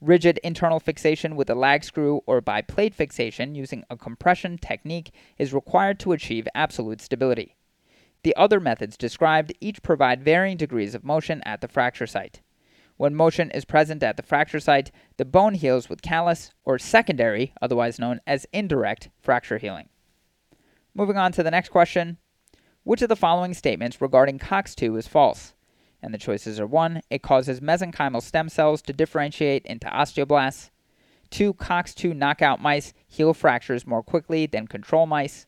Rigid 0.00 0.38
internal 0.44 0.80
fixation 0.80 1.36
with 1.36 1.48
a 1.48 1.54
lag 1.54 1.84
screw 1.84 2.20
or 2.26 2.42
by 2.42 2.60
plate 2.60 2.94
fixation 2.94 3.54
using 3.54 3.84
a 3.88 3.96
compression 3.96 4.58
technique 4.58 5.12
is 5.38 5.54
required 5.54 5.98
to 6.00 6.12
achieve 6.12 6.46
absolute 6.54 7.00
stability. 7.00 7.56
The 8.22 8.34
other 8.36 8.60
methods 8.60 8.96
described 8.96 9.52
each 9.60 9.82
provide 9.82 10.22
varying 10.22 10.56
degrees 10.56 10.94
of 10.94 11.04
motion 11.04 11.42
at 11.44 11.60
the 11.60 11.68
fracture 11.68 12.06
site. 12.06 12.40
When 12.96 13.14
motion 13.14 13.50
is 13.50 13.64
present 13.66 14.02
at 14.02 14.16
the 14.16 14.22
fracture 14.22 14.60
site, 14.60 14.90
the 15.18 15.26
bone 15.26 15.54
heals 15.54 15.88
with 15.88 16.02
callus 16.02 16.50
or 16.64 16.78
secondary, 16.78 17.52
otherwise 17.60 17.98
known 17.98 18.20
as 18.26 18.46
indirect, 18.52 19.10
fracture 19.20 19.58
healing. 19.58 19.88
Moving 20.94 21.18
on 21.18 21.30
to 21.32 21.42
the 21.42 21.50
next 21.50 21.68
question 21.68 22.16
Which 22.84 23.02
of 23.02 23.10
the 23.10 23.16
following 23.16 23.52
statements 23.52 24.00
regarding 24.00 24.38
COX2 24.38 24.98
is 24.98 25.06
false? 25.06 25.52
And 26.02 26.14
the 26.14 26.18
choices 26.18 26.58
are 26.58 26.66
1. 26.66 27.02
It 27.10 27.22
causes 27.22 27.60
mesenchymal 27.60 28.22
stem 28.22 28.48
cells 28.48 28.80
to 28.82 28.92
differentiate 28.92 29.66
into 29.66 29.88
osteoblasts. 29.88 30.70
2. 31.30 31.54
COX2 31.54 32.16
knockout 32.16 32.62
mice 32.62 32.94
heal 33.06 33.34
fractures 33.34 33.86
more 33.86 34.02
quickly 34.02 34.46
than 34.46 34.66
control 34.66 35.06
mice. 35.06 35.46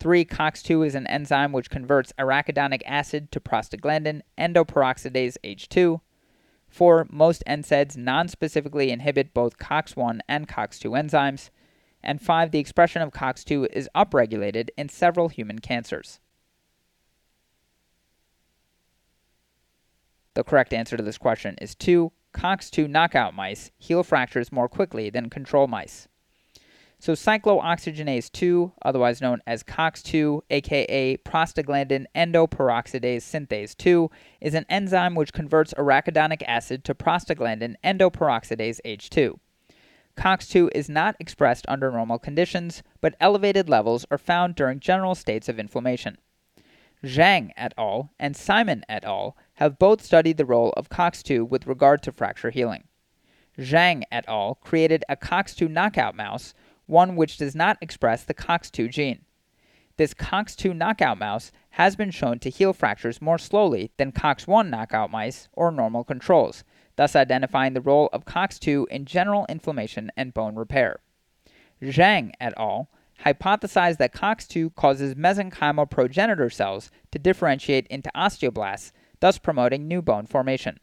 3. 0.00 0.24
COX2 0.24 0.86
is 0.86 0.94
an 0.94 1.06
enzyme 1.08 1.52
which 1.52 1.70
converts 1.70 2.12
arachidonic 2.18 2.82
acid 2.86 3.32
to 3.32 3.40
prostaglandin 3.40 4.22
endoperoxidase 4.38 5.36
H2. 5.44 6.00
4. 6.68 7.06
Most 7.10 7.42
NSAIDs 7.46 7.96
non-specifically 7.96 8.90
inhibit 8.90 9.34
both 9.34 9.58
COX1 9.58 10.20
and 10.28 10.46
COX2 10.46 10.90
enzymes. 10.90 11.50
And 12.02 12.22
5. 12.22 12.52
The 12.52 12.60
expression 12.60 13.02
of 13.02 13.12
COX2 13.12 13.68
is 13.72 13.88
upregulated 13.94 14.68
in 14.76 14.88
several 14.88 15.28
human 15.28 15.58
cancers. 15.58 16.20
The 20.34 20.44
correct 20.44 20.72
answer 20.72 20.96
to 20.96 21.02
this 21.02 21.18
question 21.18 21.56
is 21.60 21.74
2. 21.74 22.12
COX2 22.32 22.88
knockout 22.88 23.34
mice 23.34 23.72
heal 23.78 24.04
fractures 24.04 24.52
more 24.52 24.68
quickly 24.68 25.10
than 25.10 25.30
control 25.30 25.66
mice. 25.66 26.06
So 27.00 27.12
cyclooxygenase 27.12 28.32
2, 28.32 28.72
otherwise 28.82 29.20
known 29.20 29.40
as 29.46 29.62
COX2, 29.62 30.40
aka 30.50 31.16
prostaglandin 31.18 32.06
endoperoxidase 32.16 33.22
synthase 33.22 33.76
2, 33.76 34.10
is 34.40 34.54
an 34.54 34.66
enzyme 34.68 35.14
which 35.14 35.32
converts 35.32 35.72
arachidonic 35.74 36.42
acid 36.44 36.82
to 36.84 36.96
prostaglandin 36.96 37.76
endoperoxidase 37.84 38.80
H2. 38.84 39.38
COX2 40.16 40.70
is 40.74 40.88
not 40.88 41.14
expressed 41.20 41.64
under 41.68 41.92
normal 41.92 42.18
conditions, 42.18 42.82
but 43.00 43.14
elevated 43.20 43.68
levels 43.68 44.04
are 44.10 44.18
found 44.18 44.56
during 44.56 44.80
general 44.80 45.14
states 45.14 45.48
of 45.48 45.60
inflammation. 45.60 46.18
Zhang 47.04 47.52
et 47.56 47.72
al. 47.78 48.10
and 48.18 48.36
Simon 48.36 48.84
et 48.88 49.04
al. 49.04 49.36
have 49.54 49.78
both 49.78 50.04
studied 50.04 50.36
the 50.36 50.44
role 50.44 50.74
of 50.76 50.88
COX2 50.88 51.48
with 51.48 51.68
regard 51.68 52.02
to 52.02 52.10
fracture 52.10 52.50
healing. 52.50 52.88
Zhang 53.56 54.02
et 54.10 54.24
al. 54.26 54.56
created 54.56 55.04
a 55.08 55.16
COX2 55.16 55.70
knockout 55.70 56.16
mouse 56.16 56.54
one 56.88 57.14
which 57.14 57.36
does 57.36 57.54
not 57.54 57.78
express 57.80 58.24
the 58.24 58.34
COX2 58.34 58.90
gene. 58.90 59.24
This 59.98 60.14
COX2 60.14 60.76
knockout 60.76 61.18
mouse 61.18 61.52
has 61.70 61.96
been 61.96 62.10
shown 62.10 62.38
to 62.40 62.50
heal 62.50 62.72
fractures 62.72 63.20
more 63.20 63.38
slowly 63.38 63.90
than 63.96 64.12
COX1 64.12 64.70
knockout 64.70 65.10
mice 65.10 65.48
or 65.52 65.70
normal 65.70 66.02
controls, 66.02 66.64
thus 66.96 67.14
identifying 67.14 67.74
the 67.74 67.80
role 67.80 68.08
of 68.12 68.24
COX2 68.24 68.86
in 68.88 69.04
general 69.04 69.44
inflammation 69.48 70.10
and 70.16 70.32
bone 70.32 70.54
repair. 70.54 71.00
Zhang 71.82 72.32
et 72.40 72.54
al. 72.56 72.88
hypothesized 73.24 73.98
that 73.98 74.14
COX2 74.14 74.74
causes 74.74 75.14
mesenchymal 75.14 75.90
progenitor 75.90 76.48
cells 76.48 76.90
to 77.10 77.18
differentiate 77.18 77.86
into 77.88 78.10
osteoblasts, 78.16 78.92
thus 79.20 79.38
promoting 79.38 79.86
new 79.86 80.00
bone 80.00 80.26
formation. 80.26 80.78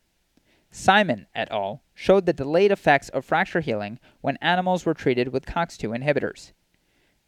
Simon 0.77 1.25
et 1.33 1.49
al. 1.51 1.81
showed 1.93 2.25
the 2.25 2.33
delayed 2.33 2.69
effects 2.69 3.07
of 3.09 3.23
fracture 3.23 3.61
healing 3.61 3.97
when 4.19 4.35
animals 4.41 4.85
were 4.85 4.93
treated 4.93 5.29
with 5.29 5.45
COX2 5.45 5.97
inhibitors. 5.97 6.51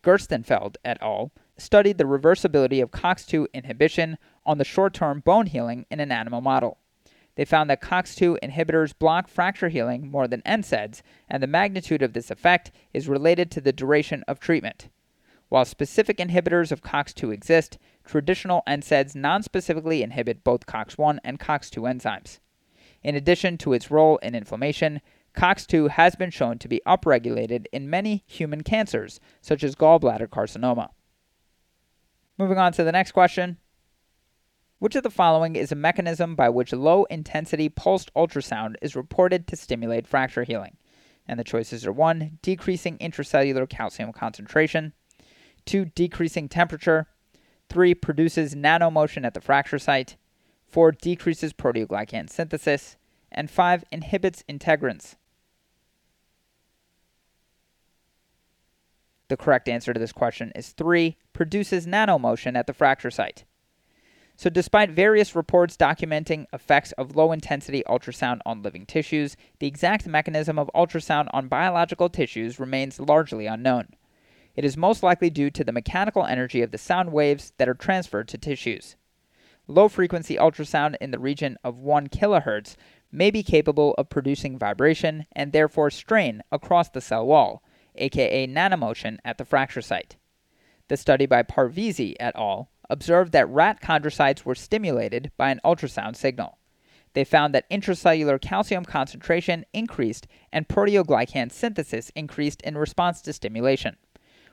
Gerstenfeld 0.04 0.75
et 0.84 0.98
al. 1.00 1.32
studied 1.56 1.98
the 1.98 2.04
reversibility 2.04 2.84
of 2.84 2.92
COX2 2.92 3.48
inhibition 3.54 4.18
on 4.46 4.58
the 4.58 4.66
short 4.66 4.94
term 4.94 5.22
bone 5.22 5.46
healing 5.46 5.86
in 5.89 6.01
an 6.01 6.12
animal 6.12 6.42
model. 6.42 6.77
They 7.36 7.46
found 7.46 7.70
that 7.70 7.82
COX2 7.82 8.38
inhibitors 8.44 8.94
block 9.00 9.30
fracture 9.30 9.70
healing 9.70 10.12
more 10.12 10.27
than 10.27 10.42
NSAIDs, 10.42 11.01
and 11.30 11.42
the 11.42 11.48
magnitude 11.48 12.01
of 12.01 12.12
this 12.12 12.30
effect 12.30 12.72
is 12.94 13.08
related 13.08 13.50
to 13.51 13.62
the 13.62 13.72
duration 13.72 14.25
of 14.27 14.42
treatment. 14.42 14.89
While 15.48 15.63
specific 15.63 16.18
inhibitors 16.18 16.74
of 16.74 16.82
COX2 16.82 17.34
exist, 17.34 17.77
traditional 18.04 18.63
NSAIDs 18.68 19.16
non-specifically 19.16 20.04
inhibit 20.04 20.44
both 20.44 20.66
COX1 20.66 21.20
and 21.24 21.39
COX2 21.39 21.84
enzymes. 21.84 22.39
In 23.08 23.16
addition 23.16 23.58
to 23.60 23.72
its 23.72 23.90
role 23.90 24.18
in 24.18 24.36
inflammation, 24.36 25.00
COX2 25.34 25.92
has 25.92 26.18
been 26.18 26.30
shown 26.30 26.60
to 26.60 26.68
be 26.68 26.82
upregulated 26.86 27.68
in 27.72 27.90
many 27.90 28.26
human 28.28 28.64
cancers, 28.64 29.22
such 29.40 29.64
as 29.64 29.78
gallbladder 29.78 30.28
carcinoma. 30.28 30.90
Moving 32.38 32.58
on 32.58 32.74
to 32.74 32.84
the 32.84 32.92
next 32.92 33.14
question. 33.14 33.60
Which 34.80 34.98
of 34.98 35.04
the 35.04 35.10
following 35.10 35.56
is 35.56 35.72
a 35.72 35.76
mechanism 35.76 36.36
by 36.36 36.50
which 36.50 36.74
low 36.74 37.06
intensity 37.06 37.70
pulsed 37.70 38.14
ultrasound 38.14 38.76
is 38.82 38.94
reported 38.94 39.48
to 39.48 39.56
stimulate 39.56 40.06
fracture 40.06 40.44
healing? 40.44 40.76
And 41.26 41.40
the 41.40 41.46
choices 41.46 41.86
are 41.86 41.94
1. 41.94 42.40
Decreasing 42.42 42.98
intracellular 42.98 43.70
calcium 43.70 44.12
concentration, 44.12 44.92
2. 45.66 45.86
Decreasing 45.86 46.50
temperature, 46.50 47.08
3. 47.70 47.94
Produces 47.94 48.54
nanomotion 48.54 49.26
at 49.26 49.34
the 49.34 49.40
fracture 49.40 49.80
site, 49.80 50.18
4. 50.69 50.91
Decreases 50.93 51.53
proteoglycan 51.53 52.29
synthesis, 52.29 52.97
and 53.31 53.50
5. 53.50 53.86
Inhibits 53.91 54.43
integrins. 54.50 55.15
The 59.29 59.38
correct 59.38 59.67
answer 59.67 59.93
to 59.93 60.00
this 60.00 60.13
question 60.13 60.51
is 60.55 60.69
3. 60.69 61.17
Produces 61.33 61.86
nanomotion 61.86 62.55
at 62.55 62.67
the 62.67 62.74
fracture 62.74 63.12
site. 63.12 63.43
So, 64.39 64.51
despite 64.51 64.91
various 64.91 65.36
reports 65.36 65.75
documenting 65.75 66.45
effects 66.53 66.91
of 66.91 67.15
low 67.15 67.31
intensity 67.31 67.83
ultrasound 67.88 68.39
on 68.45 68.62
living 68.62 68.86
tissues, 68.86 69.36
the 69.59 69.65
exact 69.65 70.05
mechanism 70.05 70.59
of 70.59 70.69
ultrasound 70.75 71.27
on 71.33 71.47
biological 71.47 72.07
tissues 72.07 72.59
remains 72.59 73.00
largely 73.00 73.47
unknown. 73.47 73.88
It 74.55 74.63
is 74.63 74.77
most 74.77 75.01
likely 75.01 75.31
due 75.31 75.50
to 75.50 75.63
the 75.63 75.71
mechanical 75.71 76.24
energy 76.24 76.62
of 76.62 76.69
the 76.69 76.77
sound 76.77 77.12
waves 77.12 77.53
that 77.57 77.67
are 77.67 77.74
transferred 77.74 78.27
to 78.27 78.38
tissues. 78.38 78.95
Low 79.67 79.89
frequency 79.89 80.38
ultrasound 80.38 80.95
in 81.01 81.12
the 81.12 81.19
region 81.19 81.57
of 81.63 81.77
1 81.77 82.07
kHz 82.07 82.75
may 83.12 83.29
be 83.29 83.43
capable 83.43 83.93
of 83.95 84.09
producing 84.09 84.57
vibration 84.57 85.25
and 85.33 85.51
therefore 85.51 85.89
strain 85.89 86.41
across 86.51 86.89
the 86.89 87.01
cell 87.01 87.25
wall, 87.25 87.62
aka 87.95 88.47
nanomotion 88.47 89.17
at 89.25 89.38
the 89.38 89.45
fracture 89.45 89.81
site. 89.81 90.15
The 90.88 90.95
study 90.95 91.25
by 91.25 91.43
Parvizi 91.43 92.15
et 92.17 92.33
al 92.36 92.69
observed 92.89 93.33
that 93.33 93.50
rat 93.50 93.81
chondrocytes 93.81 94.45
were 94.45 94.55
stimulated 94.55 95.31
by 95.36 95.50
an 95.50 95.59
ultrasound 95.65 96.15
signal. 96.15 96.57
They 97.13 97.25
found 97.25 97.53
that 97.53 97.69
intracellular 97.69 98.39
calcium 98.39 98.86
concentration 98.86 99.65
increased 99.74 100.27
and 100.53 100.67
proteoglycan 100.67 101.51
synthesis 101.51 102.09
increased 102.12 102.62
in 102.62 102.77
response 102.77 103.21
to 103.24 103.33
stimulation. 103.33 103.97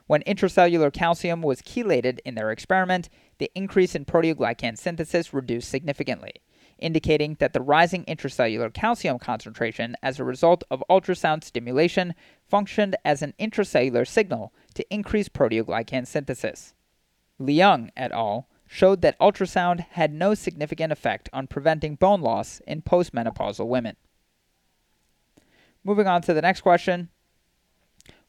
When 0.07 0.21
intracellular 0.23 0.93
calcium 0.93 1.41
was 1.41 1.63
chelated 1.63 2.19
in 2.25 2.35
their 2.35 2.51
experiment, 2.51 3.09
the 3.39 3.51
increase 3.55 3.95
in 3.95 4.05
proteoglycan 4.05 4.77
synthesis 4.77 5.33
reduced 5.33 5.69
significantly, 5.69 6.33
indicating 6.77 7.37
that 7.39 7.53
the 7.53 7.61
rising 7.61 8.05
intracellular 8.05 8.71
calcium 8.71 9.17
concentration 9.17 9.95
as 10.03 10.19
a 10.19 10.23
result 10.23 10.63
of 10.69 10.83
ultrasound 10.89 11.43
stimulation 11.43 12.13
functioned 12.47 12.95
as 13.03 13.23
an 13.23 13.33
intracellular 13.39 14.07
signal 14.07 14.53
to 14.75 14.85
increase 14.93 15.27
proteoglycan 15.27 16.05
synthesis. 16.05 16.75
Liang 17.39 17.91
et 17.97 18.11
al. 18.11 18.47
showed 18.67 19.01
that 19.01 19.19
ultrasound 19.19 19.87
had 19.91 20.13
no 20.13 20.35
significant 20.35 20.91
effect 20.91 21.29
on 21.33 21.47
preventing 21.47 21.95
bone 21.95 22.21
loss 22.21 22.61
in 22.67 22.81
postmenopausal 22.81 23.67
women. 23.67 23.95
Moving 25.83 26.07
on 26.07 26.21
to 26.23 26.33
the 26.33 26.41
next 26.41 26.61
question. 26.61 27.09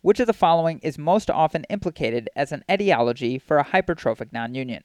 Which 0.07 0.21
of 0.21 0.29
the 0.29 0.33
following 0.33 0.79
is 0.85 0.99
most 0.99 1.29
often 1.29 1.65
implicated 1.65 2.31
as 2.37 2.53
an 2.53 2.63
etiology 2.71 3.41
for 3.41 3.59
a 3.59 3.65
hypertrophic 3.65 4.31
nonunion? 4.31 4.83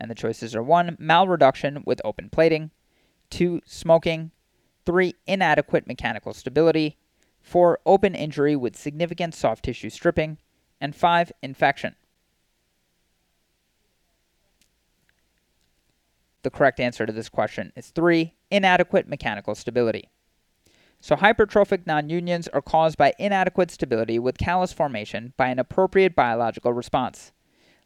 And 0.00 0.10
the 0.10 0.14
choices 0.14 0.54
are 0.54 0.62
1. 0.62 0.96
Malreduction 0.98 1.84
with 1.84 2.00
open 2.02 2.30
plating, 2.30 2.70
2. 3.28 3.60
Smoking, 3.66 4.30
3. 4.86 5.14
Inadequate 5.26 5.86
mechanical 5.86 6.32
stability, 6.32 6.96
4. 7.42 7.80
Open 7.84 8.14
injury 8.14 8.56
with 8.56 8.74
significant 8.74 9.34
soft 9.34 9.66
tissue 9.66 9.90
stripping, 9.90 10.38
and 10.80 10.96
5. 10.96 11.30
Infection. 11.42 11.94
The 16.42 16.48
correct 16.48 16.80
answer 16.80 17.04
to 17.04 17.12
this 17.12 17.28
question 17.28 17.70
is 17.76 17.90
3. 17.90 18.32
Inadequate 18.50 19.08
mechanical 19.08 19.54
stability. 19.54 20.08
So, 21.00 21.16
hypertrophic 21.16 21.84
nonunions 21.84 22.48
are 22.52 22.62
caused 22.62 22.96
by 22.96 23.12
inadequate 23.18 23.70
stability 23.70 24.18
with 24.18 24.38
callus 24.38 24.72
formation 24.72 25.34
by 25.36 25.48
an 25.48 25.58
appropriate 25.58 26.14
biological 26.14 26.72
response. 26.72 27.32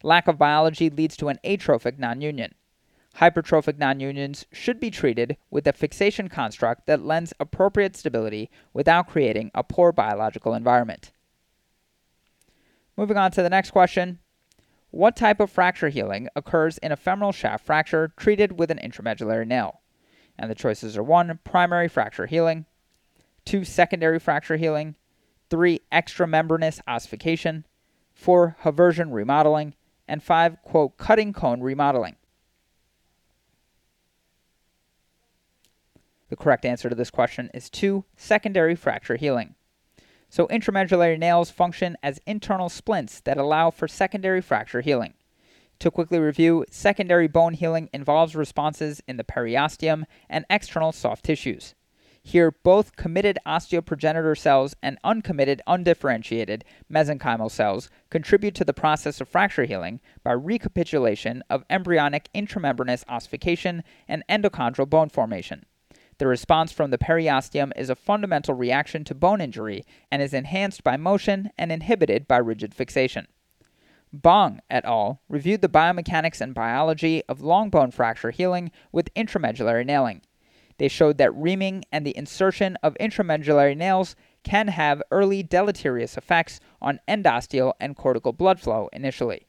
Lack 0.03 0.29
of 0.29 0.39
biology 0.39 0.89
leads 0.89 1.17
to 1.17 1.29
an 1.29 1.41
atrophic 1.45 1.99
nonunion. 1.99 2.53
Hypertrophic 3.17 3.79
nonunions 3.79 4.45
should 4.53 4.79
be 4.79 4.91
treated 4.91 5.37
with 5.51 5.67
a 5.67 5.73
fixation 5.73 6.29
construct 6.29 6.87
that 6.87 7.05
lends 7.05 7.33
appropriate 7.41 7.97
stability 7.97 8.49
without 8.73 9.09
creating 9.09 9.51
a 9.55 9.65
poor 9.65 9.91
biological 9.91 10.55
environment. 10.55 11.11
Moving 12.97 13.17
on 13.17 13.33
to 13.33 13.43
the 13.43 13.51
next 13.51 13.73
question 13.73 14.21
what 14.91 15.17
type 15.17 15.39
of 15.39 15.51
fracture 15.51 15.91
healing 15.91 16.29
occurs 16.35 16.79
in 16.79 16.93
a 16.93 16.97
femoral 16.97 17.33
shaft 17.33 17.67
fracture 17.67 18.13
treated 18.17 18.59
with 18.59 18.71
an 18.71 18.79
intramedullary 18.79 19.47
nail? 19.47 19.81
And 20.39 20.51
the 20.51 20.55
choices 20.55 20.97
are 20.97 21.03
1. 21.03 21.41
Primary 21.45 21.89
fracture 21.89 22.27
healing, 22.27 22.65
2. 23.49 23.65
Secondary 23.65 24.19
fracture 24.19 24.59
healing, 24.59 24.95
3. 25.49 25.81
Extramembranous 25.91 26.81
ossification, 26.87 27.65
4. 28.13 28.57
Haversian 28.61 29.11
remodeling, 29.11 29.75
and 30.07 30.23
5. 30.23 30.63
Quote, 30.63 30.99
cutting 30.99 31.33
cone 31.33 31.63
remodeling. 31.63 32.17
The 36.29 36.37
correct 36.37 36.67
answer 36.67 36.91
to 36.91 36.95
this 36.95 37.11
question 37.11 37.51
is 37.55 37.71
2. 37.71 38.05
Secondary 38.19 38.75
fracture 38.75 39.17
healing. 39.17 39.55
So 40.29 40.47
intramedullary 40.49 41.19
nails 41.19 41.51
function 41.51 41.97
as 42.03 42.21
internal 42.27 42.69
splints 42.69 43.21
that 43.21 43.39
allow 43.39 43.71
for 43.71 43.89
secondary 43.89 44.43
fracture 44.43 44.83
healing. 44.83 45.15
To 45.79 45.91
quickly 45.91 46.19
review, 46.19 46.67
secondary 46.69 47.29
bone 47.29 47.55
healing 47.55 47.89
involves 47.95 48.37
responses 48.37 49.01
in 49.09 49.17
the 49.17 49.25
periosteum 49.25 50.05
and 50.29 50.45
external 50.51 50.93
soft 50.93 51.25
tissues. 51.25 51.75
Here, 52.29 52.51
both 52.51 52.95
committed 52.95 53.39
osteoprogenitor 53.47 54.37
cells 54.37 54.77
and 54.83 54.99
uncommitted, 55.03 55.63
undifferentiated 55.67 56.63
mesenchymal 56.93 57.51
cells 57.51 57.89
contribute 58.11 58.55
to 58.57 58.67
the 58.67 58.75
process 58.75 59.23
of 59.23 59.31
fracture 59.31 59.65
healing 59.65 59.99
by 60.23 60.33
recapitulation 60.33 61.43
of 61.49 61.65
embryonic 61.71 62.29
intramembranous 62.35 63.03
ossification 63.09 63.83
and 64.07 64.25
endochondral 64.29 64.87
bone 64.87 65.09
formation. 65.09 65.65
The 66.19 66.27
response 66.27 66.71
from 66.71 66.91
the 66.91 66.99
periosteum 66.99 67.73
is 67.77 67.89
a 67.89 67.95
fundamental 67.95 68.53
reaction 68.53 69.05
to 69.05 69.15
bone 69.15 69.41
injury 69.41 69.87
and 70.13 70.21
is 70.21 70.35
enhanced 70.35 70.85
by 70.85 70.99
motion 70.99 71.49
and 71.57 71.73
inhibited 71.73 72.29
by 72.29 72.37
rigid 72.37 72.75
fixation. 72.75 73.27
Bong 74.13 74.61
et 74.69 74.85
al. 74.85 75.23
reviewed 75.31 75.63
the 75.63 75.69
biomechanics 75.71 76.43
and 76.43 76.53
biology 76.53 77.23
of 77.27 77.41
long 77.41 77.71
bone 77.71 77.91
fracture 77.91 78.33
healing 78.33 78.71
with 78.93 79.15
intramedullary 79.15 79.87
nailing. 79.87 80.21
They 80.79 80.89
showed 80.89 81.19
that 81.19 81.35
reaming 81.35 81.85
and 81.93 82.07
the 82.07 82.17
insertion 82.17 82.77
of 82.83 82.97
intramedullary 83.01 83.77
nails 83.77 84.17
can 84.45 84.69
have 84.69 85.03
early 85.11 85.43
deleterious 85.43 86.17
effects 86.17 86.61
on 86.81 87.01
endosteal 87.09 87.75
and 87.81 87.97
cortical 87.97 88.33
blood 88.33 88.61
flow 88.61 88.89
initially. 88.93 89.47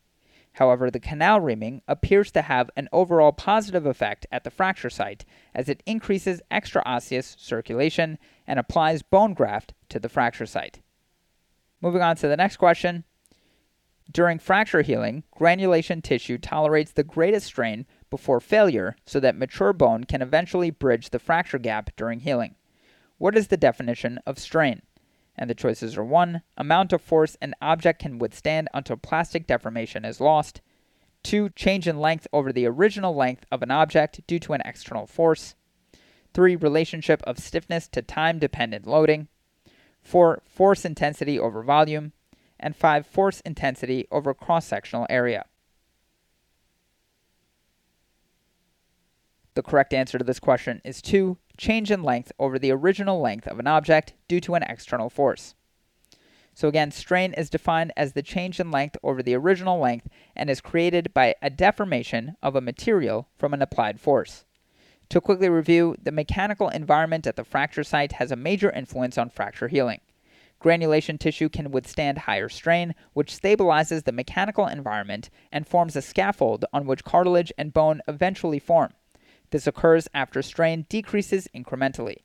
However, 0.54 0.90
the 0.90 1.00
canal 1.00 1.40
reaming 1.40 1.84
appears 1.88 2.32
to 2.32 2.42
have 2.42 2.72
an 2.76 2.90
overall 2.92 3.32
positive 3.32 3.86
effect 3.86 4.26
at 4.32 4.44
the 4.44 4.50
fracture 4.50 4.90
site 4.90 5.24
as 5.54 5.70
it 5.70 5.84
increases 5.86 6.42
extraosseous 6.52 7.40
circulation 7.40 8.18
and 8.48 8.60
applies 8.60 9.04
bone 9.04 9.34
graft 9.34 9.74
to 9.90 10.00
the 10.00 10.10
fracture 10.10 10.48
site. 10.48 10.82
Moving 11.80 12.02
on 12.02 12.16
to 12.18 12.28
the 12.28 12.36
next 12.36 12.58
question. 12.58 13.06
During 14.12 14.40
fracture 14.40 14.82
healing, 14.82 15.24
granulation 15.32 16.02
tissue 16.02 16.40
tolerates 16.40 16.92
the 16.92 17.04
greatest 17.04 17.46
strain 17.46 17.86
before 18.10 18.40
failure 18.40 18.96
so 19.06 19.20
that 19.20 19.38
mature 19.38 19.74
bone 19.74 20.04
can 20.04 20.22
eventually 20.22 20.72
bridge 20.72 21.10
the 21.10 21.20
fracture 21.20 21.60
gap 21.60 21.90
during 21.96 22.22
healing. 22.22 22.56
What 23.18 23.38
is 23.38 23.48
the 23.48 23.58
definition 23.58 24.20
of 24.26 24.40
strain? 24.40 24.82
and 25.40 25.50
the 25.50 25.56
choices 25.56 25.98
are 25.98 26.04
1. 26.04 26.42
Amount 26.58 26.92
of 26.92 27.02
force 27.02 27.38
an 27.42 27.56
object 27.62 28.02
can 28.02 28.20
withstand 28.20 28.68
until 28.74 28.98
plastic 28.98 29.48
deformation 29.48 30.04
is 30.04 30.20
lost. 30.20 30.62
2. 31.24 31.50
Change 31.52 31.88
in 31.88 32.00
length 32.00 32.28
over 32.34 32.52
the 32.52 32.66
original 32.66 33.16
length 33.16 33.46
of 33.50 33.64
an 33.64 33.72
object 33.72 34.20
due 34.28 34.40
to 34.40 34.52
an 34.52 34.62
external 34.66 35.08
force. 35.08 35.56
3. 36.34 36.58
Relationship 36.58 37.24
of 37.24 37.40
stiffness 37.40 37.88
to 37.88 38.02
time 38.02 38.38
dependent 38.38 38.86
loading. 38.86 39.30
4. 40.04 40.44
Force 40.46 40.84
intensity 40.84 41.40
over 41.40 41.64
volume. 41.64 42.12
and 42.60 42.76
5. 42.76 43.08
Force 43.08 43.40
intensity 43.42 44.06
over 44.12 44.34
cross 44.34 44.66
sectional 44.66 45.08
area. 45.10 45.46
The 49.60 49.64
correct 49.64 49.94
answer 49.94 50.18
to 50.18 50.24
this 50.24 50.40
question 50.40 50.80
is 50.86 51.02
2. 51.02 51.38
Change 51.58 51.92
in 51.92 52.02
length 52.02 52.32
over 52.40 52.58
the 52.58 52.72
original 52.72 53.20
length 53.20 53.46
of 53.46 53.60
an 53.60 53.68
object 53.68 54.14
due 54.30 54.40
to 54.40 54.56
an 54.56 54.64
external 54.64 55.10
force. 55.10 55.54
So 56.54 56.70
again, 56.70 56.92
strain 56.92 57.34
is 57.34 57.50
defined 57.50 57.92
as 57.98 58.14
the 58.14 58.22
change 58.22 58.62
in 58.62 58.72
length 58.72 58.96
over 59.04 59.22
the 59.22 59.36
original 59.36 59.78
length 59.78 60.08
and 60.34 60.50
is 60.50 60.62
created 60.62 61.14
by 61.14 61.36
a 61.42 61.50
deformation 61.50 62.38
of 62.42 62.56
a 62.56 62.62
material 62.62 63.28
from 63.38 63.54
an 63.54 63.62
applied 63.62 64.00
force. 64.00 64.46
To 65.10 65.20
quickly 65.20 65.50
review, 65.50 65.98
the 66.02 66.14
mechanical 66.14 66.70
environment 66.70 67.28
at 67.28 67.36
the 67.36 67.44
fracture 67.44 67.84
site 67.84 68.14
has 68.14 68.32
a 68.32 68.38
major 68.38 68.72
influence 68.72 69.18
on 69.18 69.30
fracture 69.30 69.68
healing. 69.68 70.00
Granulation 70.60 71.18
tissue 71.18 71.50
can 71.50 71.72
withstand 71.72 72.20
higher 72.20 72.48
strain, 72.48 72.96
which 73.12 73.38
stabilizes 73.38 74.06
the 74.06 74.14
mechanical 74.14 74.68
environment 74.68 75.30
and 75.52 75.68
forms 75.68 75.98
a 75.98 76.02
scaffold 76.02 76.64
on 76.72 76.86
which 76.86 77.04
cartilage 77.04 77.52
and 77.58 77.74
bone 77.74 78.02
eventually 78.08 78.60
form. 78.60 78.94
This 79.52 79.68
occurs 79.68 80.08
after 80.14 80.42
strain 80.42 80.86
decreases 80.90 81.48
incrementally. 81.56 82.18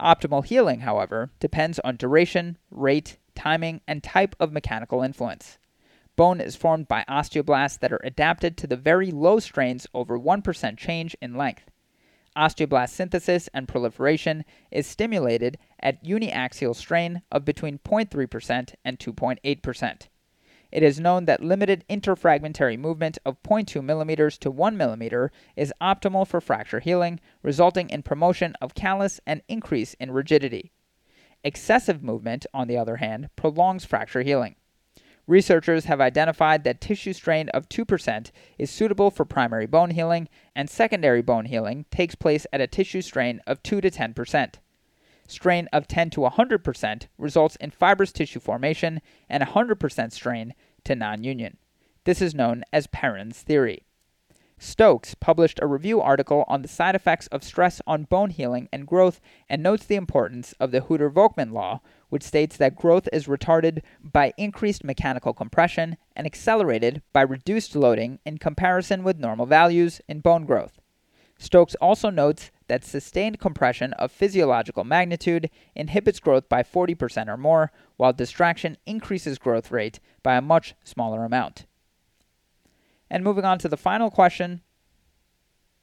Optimal 0.00 0.44
healing, 0.44 0.80
however, 0.80 1.30
depends 1.40 1.78
on 1.80 1.96
duration, 1.96 2.56
rate, 2.70 3.18
timing, 3.34 3.80
and 3.86 4.02
type 4.02 4.34
of 4.40 4.52
mechanical 4.52 5.02
influence. 5.02 5.58
Bone 6.16 6.40
is 6.40 6.56
formed 6.56 6.88
by 6.88 7.04
osteoblasts 7.08 7.78
that 7.78 7.92
are 7.92 8.00
adapted 8.02 8.56
to 8.56 8.66
the 8.66 8.76
very 8.76 9.10
low 9.10 9.38
strains 9.38 9.86
over 9.94 10.18
1% 10.18 10.76
change 10.76 11.16
in 11.20 11.34
length. 11.34 11.70
Osteoblast 12.36 12.90
synthesis 12.90 13.48
and 13.52 13.66
proliferation 13.66 14.44
is 14.70 14.86
stimulated 14.86 15.58
at 15.80 16.04
uniaxial 16.04 16.74
strain 16.74 17.22
of 17.30 17.44
between 17.44 17.78
0.3% 17.78 18.74
and 18.84 18.98
2.8%. 18.98 20.08
It 20.72 20.82
is 20.82 21.00
known 21.00 21.24
that 21.24 21.42
limited 21.42 21.84
interfragmentary 21.90 22.78
movement 22.78 23.18
of 23.24 23.42
0.2 23.42 23.82
mm 23.82 24.38
to 24.38 24.50
1 24.50 24.76
mm 24.76 25.30
is 25.56 25.74
optimal 25.80 26.26
for 26.26 26.40
fracture 26.40 26.80
healing, 26.80 27.18
resulting 27.42 27.90
in 27.90 28.02
promotion 28.02 28.54
of 28.60 28.74
callus 28.74 29.20
and 29.26 29.42
increase 29.48 29.94
in 29.94 30.12
rigidity. 30.12 30.70
Excessive 31.42 32.02
movement, 32.02 32.46
on 32.54 32.68
the 32.68 32.76
other 32.76 32.96
hand, 32.96 33.30
prolongs 33.34 33.84
fracture 33.84 34.22
healing. 34.22 34.54
Researchers 35.26 35.84
have 35.86 36.00
identified 36.00 36.64
that 36.64 36.80
tissue 36.80 37.12
strain 37.12 37.48
of 37.50 37.68
2% 37.68 38.30
is 38.58 38.70
suitable 38.70 39.10
for 39.10 39.24
primary 39.24 39.66
bone 39.66 39.90
healing, 39.90 40.28
and 40.54 40.68
secondary 40.68 41.22
bone 41.22 41.46
healing 41.46 41.86
takes 41.90 42.14
place 42.14 42.46
at 42.52 42.60
a 42.60 42.66
tissue 42.66 43.02
strain 43.02 43.40
of 43.46 43.62
2 43.62 43.80
to 43.80 43.90
10% 43.90 44.54
strain 45.30 45.68
of 45.72 45.86
10 45.86 46.10
to 46.10 46.20
100% 46.20 47.06
results 47.18 47.56
in 47.56 47.70
fibrous 47.70 48.12
tissue 48.12 48.40
formation 48.40 49.00
and 49.28 49.42
100% 49.42 50.12
strain 50.12 50.54
to 50.84 50.94
non 50.94 51.24
union. 51.24 51.56
This 52.04 52.22
is 52.22 52.34
known 52.34 52.64
as 52.72 52.86
Perren's 52.86 53.42
theory. 53.42 53.84
Stokes 54.62 55.14
published 55.14 55.58
a 55.62 55.66
review 55.66 56.02
article 56.02 56.44
on 56.46 56.60
the 56.60 56.68
side 56.68 56.94
effects 56.94 57.26
of 57.28 57.42
stress 57.42 57.80
on 57.86 58.04
bone 58.04 58.28
healing 58.28 58.68
and 58.70 58.86
growth 58.86 59.18
and 59.48 59.62
notes 59.62 59.86
the 59.86 59.96
importance 59.96 60.52
of 60.60 60.70
the 60.70 60.82
Hueter 60.82 61.10
Volkmann 61.10 61.52
law, 61.52 61.80
which 62.10 62.22
states 62.22 62.58
that 62.58 62.76
growth 62.76 63.08
is 63.10 63.26
retarded 63.26 63.80
by 64.02 64.34
increased 64.36 64.84
mechanical 64.84 65.32
compression 65.32 65.96
and 66.14 66.26
accelerated 66.26 67.00
by 67.14 67.22
reduced 67.22 67.74
loading 67.74 68.18
in 68.26 68.36
comparison 68.36 69.02
with 69.02 69.18
normal 69.18 69.46
values 69.46 70.02
in 70.08 70.20
bone 70.20 70.44
growth. 70.44 70.78
Stokes 71.38 71.74
also 71.76 72.10
notes 72.10 72.50
that 72.70 72.84
sustained 72.84 73.40
compression 73.40 73.92
of 73.94 74.12
physiological 74.12 74.84
magnitude 74.84 75.50
inhibits 75.74 76.20
growth 76.20 76.48
by 76.48 76.62
40% 76.62 77.26
or 77.26 77.36
more, 77.36 77.72
while 77.96 78.12
distraction 78.12 78.76
increases 78.86 79.38
growth 79.38 79.72
rate 79.72 79.98
by 80.22 80.36
a 80.36 80.40
much 80.40 80.76
smaller 80.84 81.24
amount. 81.24 81.66
And 83.10 83.24
moving 83.24 83.44
on 83.44 83.58
to 83.58 83.68
the 83.68 83.76
final 83.76 84.08
question. 84.08 84.62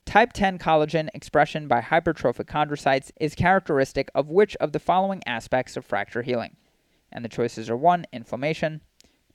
Type 0.05 0.31
10 0.31 0.59
collagen 0.59 1.09
expression 1.13 1.67
by 1.67 1.81
hypertrophic 1.81 2.45
chondrocytes 2.45 3.11
is 3.19 3.35
characteristic 3.35 4.09
of 4.15 4.29
which 4.29 4.55
of 4.55 4.71
the 4.71 4.79
following 4.79 5.21
aspects 5.27 5.75
of 5.75 5.83
fracture 5.83 6.21
healing? 6.21 6.55
And 7.11 7.25
the 7.25 7.29
choices 7.29 7.69
are 7.69 7.75
1. 7.75 8.05
Inflammation, 8.13 8.79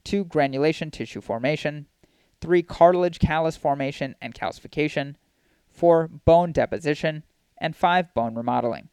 2. 0.04 0.24
Granulation 0.24 0.90
tissue 0.90 1.20
formation, 1.20 1.86
3. 2.40 2.62
Cartilage 2.62 3.18
callus 3.18 3.58
formation 3.58 4.14
and 4.22 4.34
calcification, 4.34 5.16
4. 5.68 6.08
Bone 6.24 6.52
deposition, 6.52 7.24
and 7.62 7.74
5. 7.74 8.12
Bone 8.12 8.34
remodeling. 8.34 8.90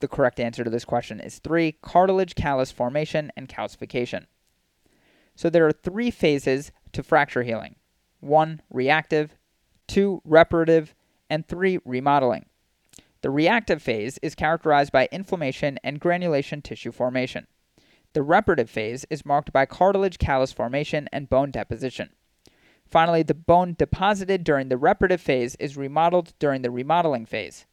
The 0.00 0.08
correct 0.08 0.40
answer 0.40 0.64
to 0.64 0.70
this 0.70 0.84
question 0.84 1.20
is 1.20 1.38
3. 1.38 1.72
Cartilage 1.80 2.34
callus 2.34 2.72
formation 2.72 3.30
and 3.36 3.48
calcification. 3.48 4.26
So 5.36 5.48
there 5.48 5.66
are 5.66 5.72
three 5.72 6.10
phases 6.10 6.72
to 6.92 7.02
fracture 7.02 7.44
healing 7.44 7.76
1. 8.18 8.60
Reactive, 8.68 9.36
2. 9.88 10.20
Reparative, 10.24 10.94
and 11.30 11.46
3. 11.46 11.78
Remodeling. 11.84 12.46
The 13.22 13.30
reactive 13.30 13.82
phase 13.82 14.18
is 14.22 14.34
characterized 14.34 14.92
by 14.92 15.08
inflammation 15.12 15.78
and 15.84 16.00
granulation 16.00 16.62
tissue 16.62 16.90
formation. 16.90 17.46
The 18.14 18.22
reparative 18.22 18.70
phase 18.70 19.04
is 19.10 19.26
marked 19.26 19.52
by 19.52 19.66
cartilage 19.66 20.18
callus 20.18 20.52
formation 20.52 21.08
and 21.12 21.28
bone 21.28 21.50
deposition. 21.50 22.10
Finally, 22.90 23.22
the 23.22 23.34
bone 23.34 23.74
deposited 23.78 24.42
during 24.42 24.68
the 24.68 24.76
reparative 24.76 25.20
phase 25.20 25.54
is 25.56 25.76
remodeled 25.76 26.32
during 26.40 26.62
the 26.62 26.70
remodeling 26.70 27.24
phase. 27.24 27.66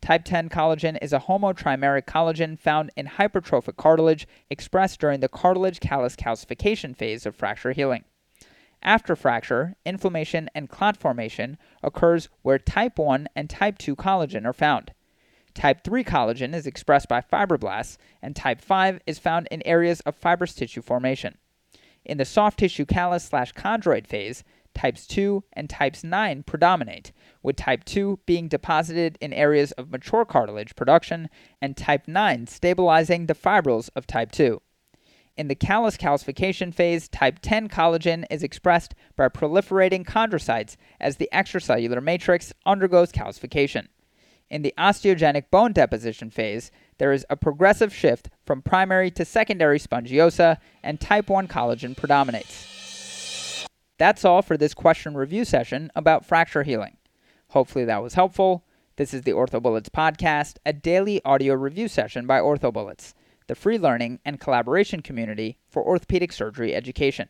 Type 0.00 0.24
10 0.24 0.48
collagen 0.48 0.96
is 1.02 1.12
a 1.12 1.20
homotrimeric 1.20 2.04
collagen 2.06 2.58
found 2.58 2.90
in 2.96 3.06
hypertrophic 3.06 3.76
cartilage 3.76 4.26
expressed 4.48 5.00
during 5.00 5.20
the 5.20 5.28
cartilage 5.28 5.80
callus 5.80 6.16
calcification 6.16 6.96
phase 6.96 7.26
of 7.26 7.34
fracture 7.34 7.72
healing. 7.72 8.04
After 8.82 9.16
fracture, 9.16 9.74
inflammation 9.84 10.48
and 10.54 10.70
clot 10.70 10.96
formation 10.96 11.58
occurs 11.82 12.28
where 12.42 12.58
type 12.58 12.98
1 12.98 13.28
and 13.34 13.50
type 13.50 13.78
2 13.78 13.96
collagen 13.96 14.46
are 14.46 14.52
found. 14.52 14.92
Type 15.54 15.82
3 15.82 16.04
collagen 16.04 16.54
is 16.54 16.66
expressed 16.66 17.08
by 17.08 17.20
fibroblasts, 17.20 17.96
and 18.22 18.36
type 18.36 18.60
5 18.60 19.00
is 19.06 19.18
found 19.18 19.48
in 19.50 19.66
areas 19.66 20.00
of 20.00 20.14
fibrous 20.14 20.54
tissue 20.54 20.82
formation. 20.82 21.38
In 22.06 22.18
the 22.18 22.24
soft 22.24 22.60
tissue 22.60 22.86
callus 22.86 23.24
slash 23.24 23.52
chondroid 23.54 24.06
phase, 24.06 24.44
types 24.74 25.08
2 25.08 25.42
and 25.54 25.68
types 25.68 26.04
9 26.04 26.44
predominate, 26.44 27.10
with 27.42 27.56
type 27.56 27.82
2 27.82 28.20
being 28.26 28.46
deposited 28.46 29.18
in 29.20 29.32
areas 29.32 29.72
of 29.72 29.90
mature 29.90 30.24
cartilage 30.24 30.76
production 30.76 31.28
and 31.60 31.76
type 31.76 32.06
9 32.06 32.46
stabilizing 32.46 33.26
the 33.26 33.34
fibrils 33.34 33.88
of 33.96 34.06
type 34.06 34.30
2. 34.30 34.62
In 35.36 35.48
the 35.48 35.56
callus 35.56 35.96
calcification 35.96 36.72
phase, 36.72 37.08
type 37.08 37.40
10 37.42 37.68
collagen 37.68 38.24
is 38.30 38.44
expressed 38.44 38.94
by 39.16 39.28
proliferating 39.28 40.06
chondrocytes 40.06 40.76
as 41.00 41.16
the 41.16 41.28
extracellular 41.32 42.00
matrix 42.00 42.52
undergoes 42.64 43.10
calcification. 43.10 43.88
In 44.48 44.62
the 44.62 44.74
osteogenic 44.78 45.50
bone 45.50 45.72
deposition 45.72 46.30
phase, 46.30 46.70
there 46.98 47.12
is 47.12 47.26
a 47.28 47.36
progressive 47.36 47.94
shift 47.94 48.30
from 48.44 48.62
primary 48.62 49.10
to 49.12 49.24
secondary 49.24 49.78
spongiosa, 49.78 50.58
and 50.82 51.00
type 51.00 51.28
1 51.28 51.48
collagen 51.48 51.96
predominates. 51.96 53.66
That's 53.98 54.24
all 54.24 54.42
for 54.42 54.56
this 54.56 54.74
question 54.74 55.16
review 55.16 55.44
session 55.44 55.90
about 55.94 56.26
fracture 56.26 56.62
healing. 56.62 56.96
Hopefully, 57.48 57.84
that 57.84 58.02
was 58.02 58.14
helpful. 58.14 58.64
This 58.96 59.12
is 59.12 59.22
the 59.22 59.32
OrthoBullets 59.32 59.90
podcast, 59.90 60.56
a 60.64 60.72
daily 60.72 61.22
audio 61.24 61.54
review 61.54 61.88
session 61.88 62.26
by 62.26 62.40
OrthoBullets, 62.40 63.14
the 63.46 63.54
free 63.54 63.78
learning 63.78 64.20
and 64.24 64.40
collaboration 64.40 65.02
community 65.02 65.58
for 65.68 65.82
orthopedic 65.84 66.32
surgery 66.32 66.74
education. 66.74 67.28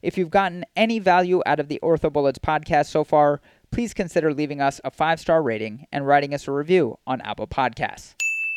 If 0.00 0.16
you've 0.16 0.30
gotten 0.30 0.64
any 0.76 0.98
value 0.98 1.42
out 1.44 1.60
of 1.60 1.68
the 1.68 1.80
OrthoBullets 1.82 2.38
podcast 2.38 2.86
so 2.86 3.04
far, 3.04 3.40
please 3.70 3.92
consider 3.92 4.32
leaving 4.32 4.60
us 4.60 4.80
a 4.84 4.90
five 4.90 5.20
star 5.20 5.42
rating 5.42 5.86
and 5.92 6.06
writing 6.06 6.32
us 6.32 6.48
a 6.48 6.52
review 6.52 6.98
on 7.06 7.20
Apple 7.20 7.46
Podcasts. 7.46 8.14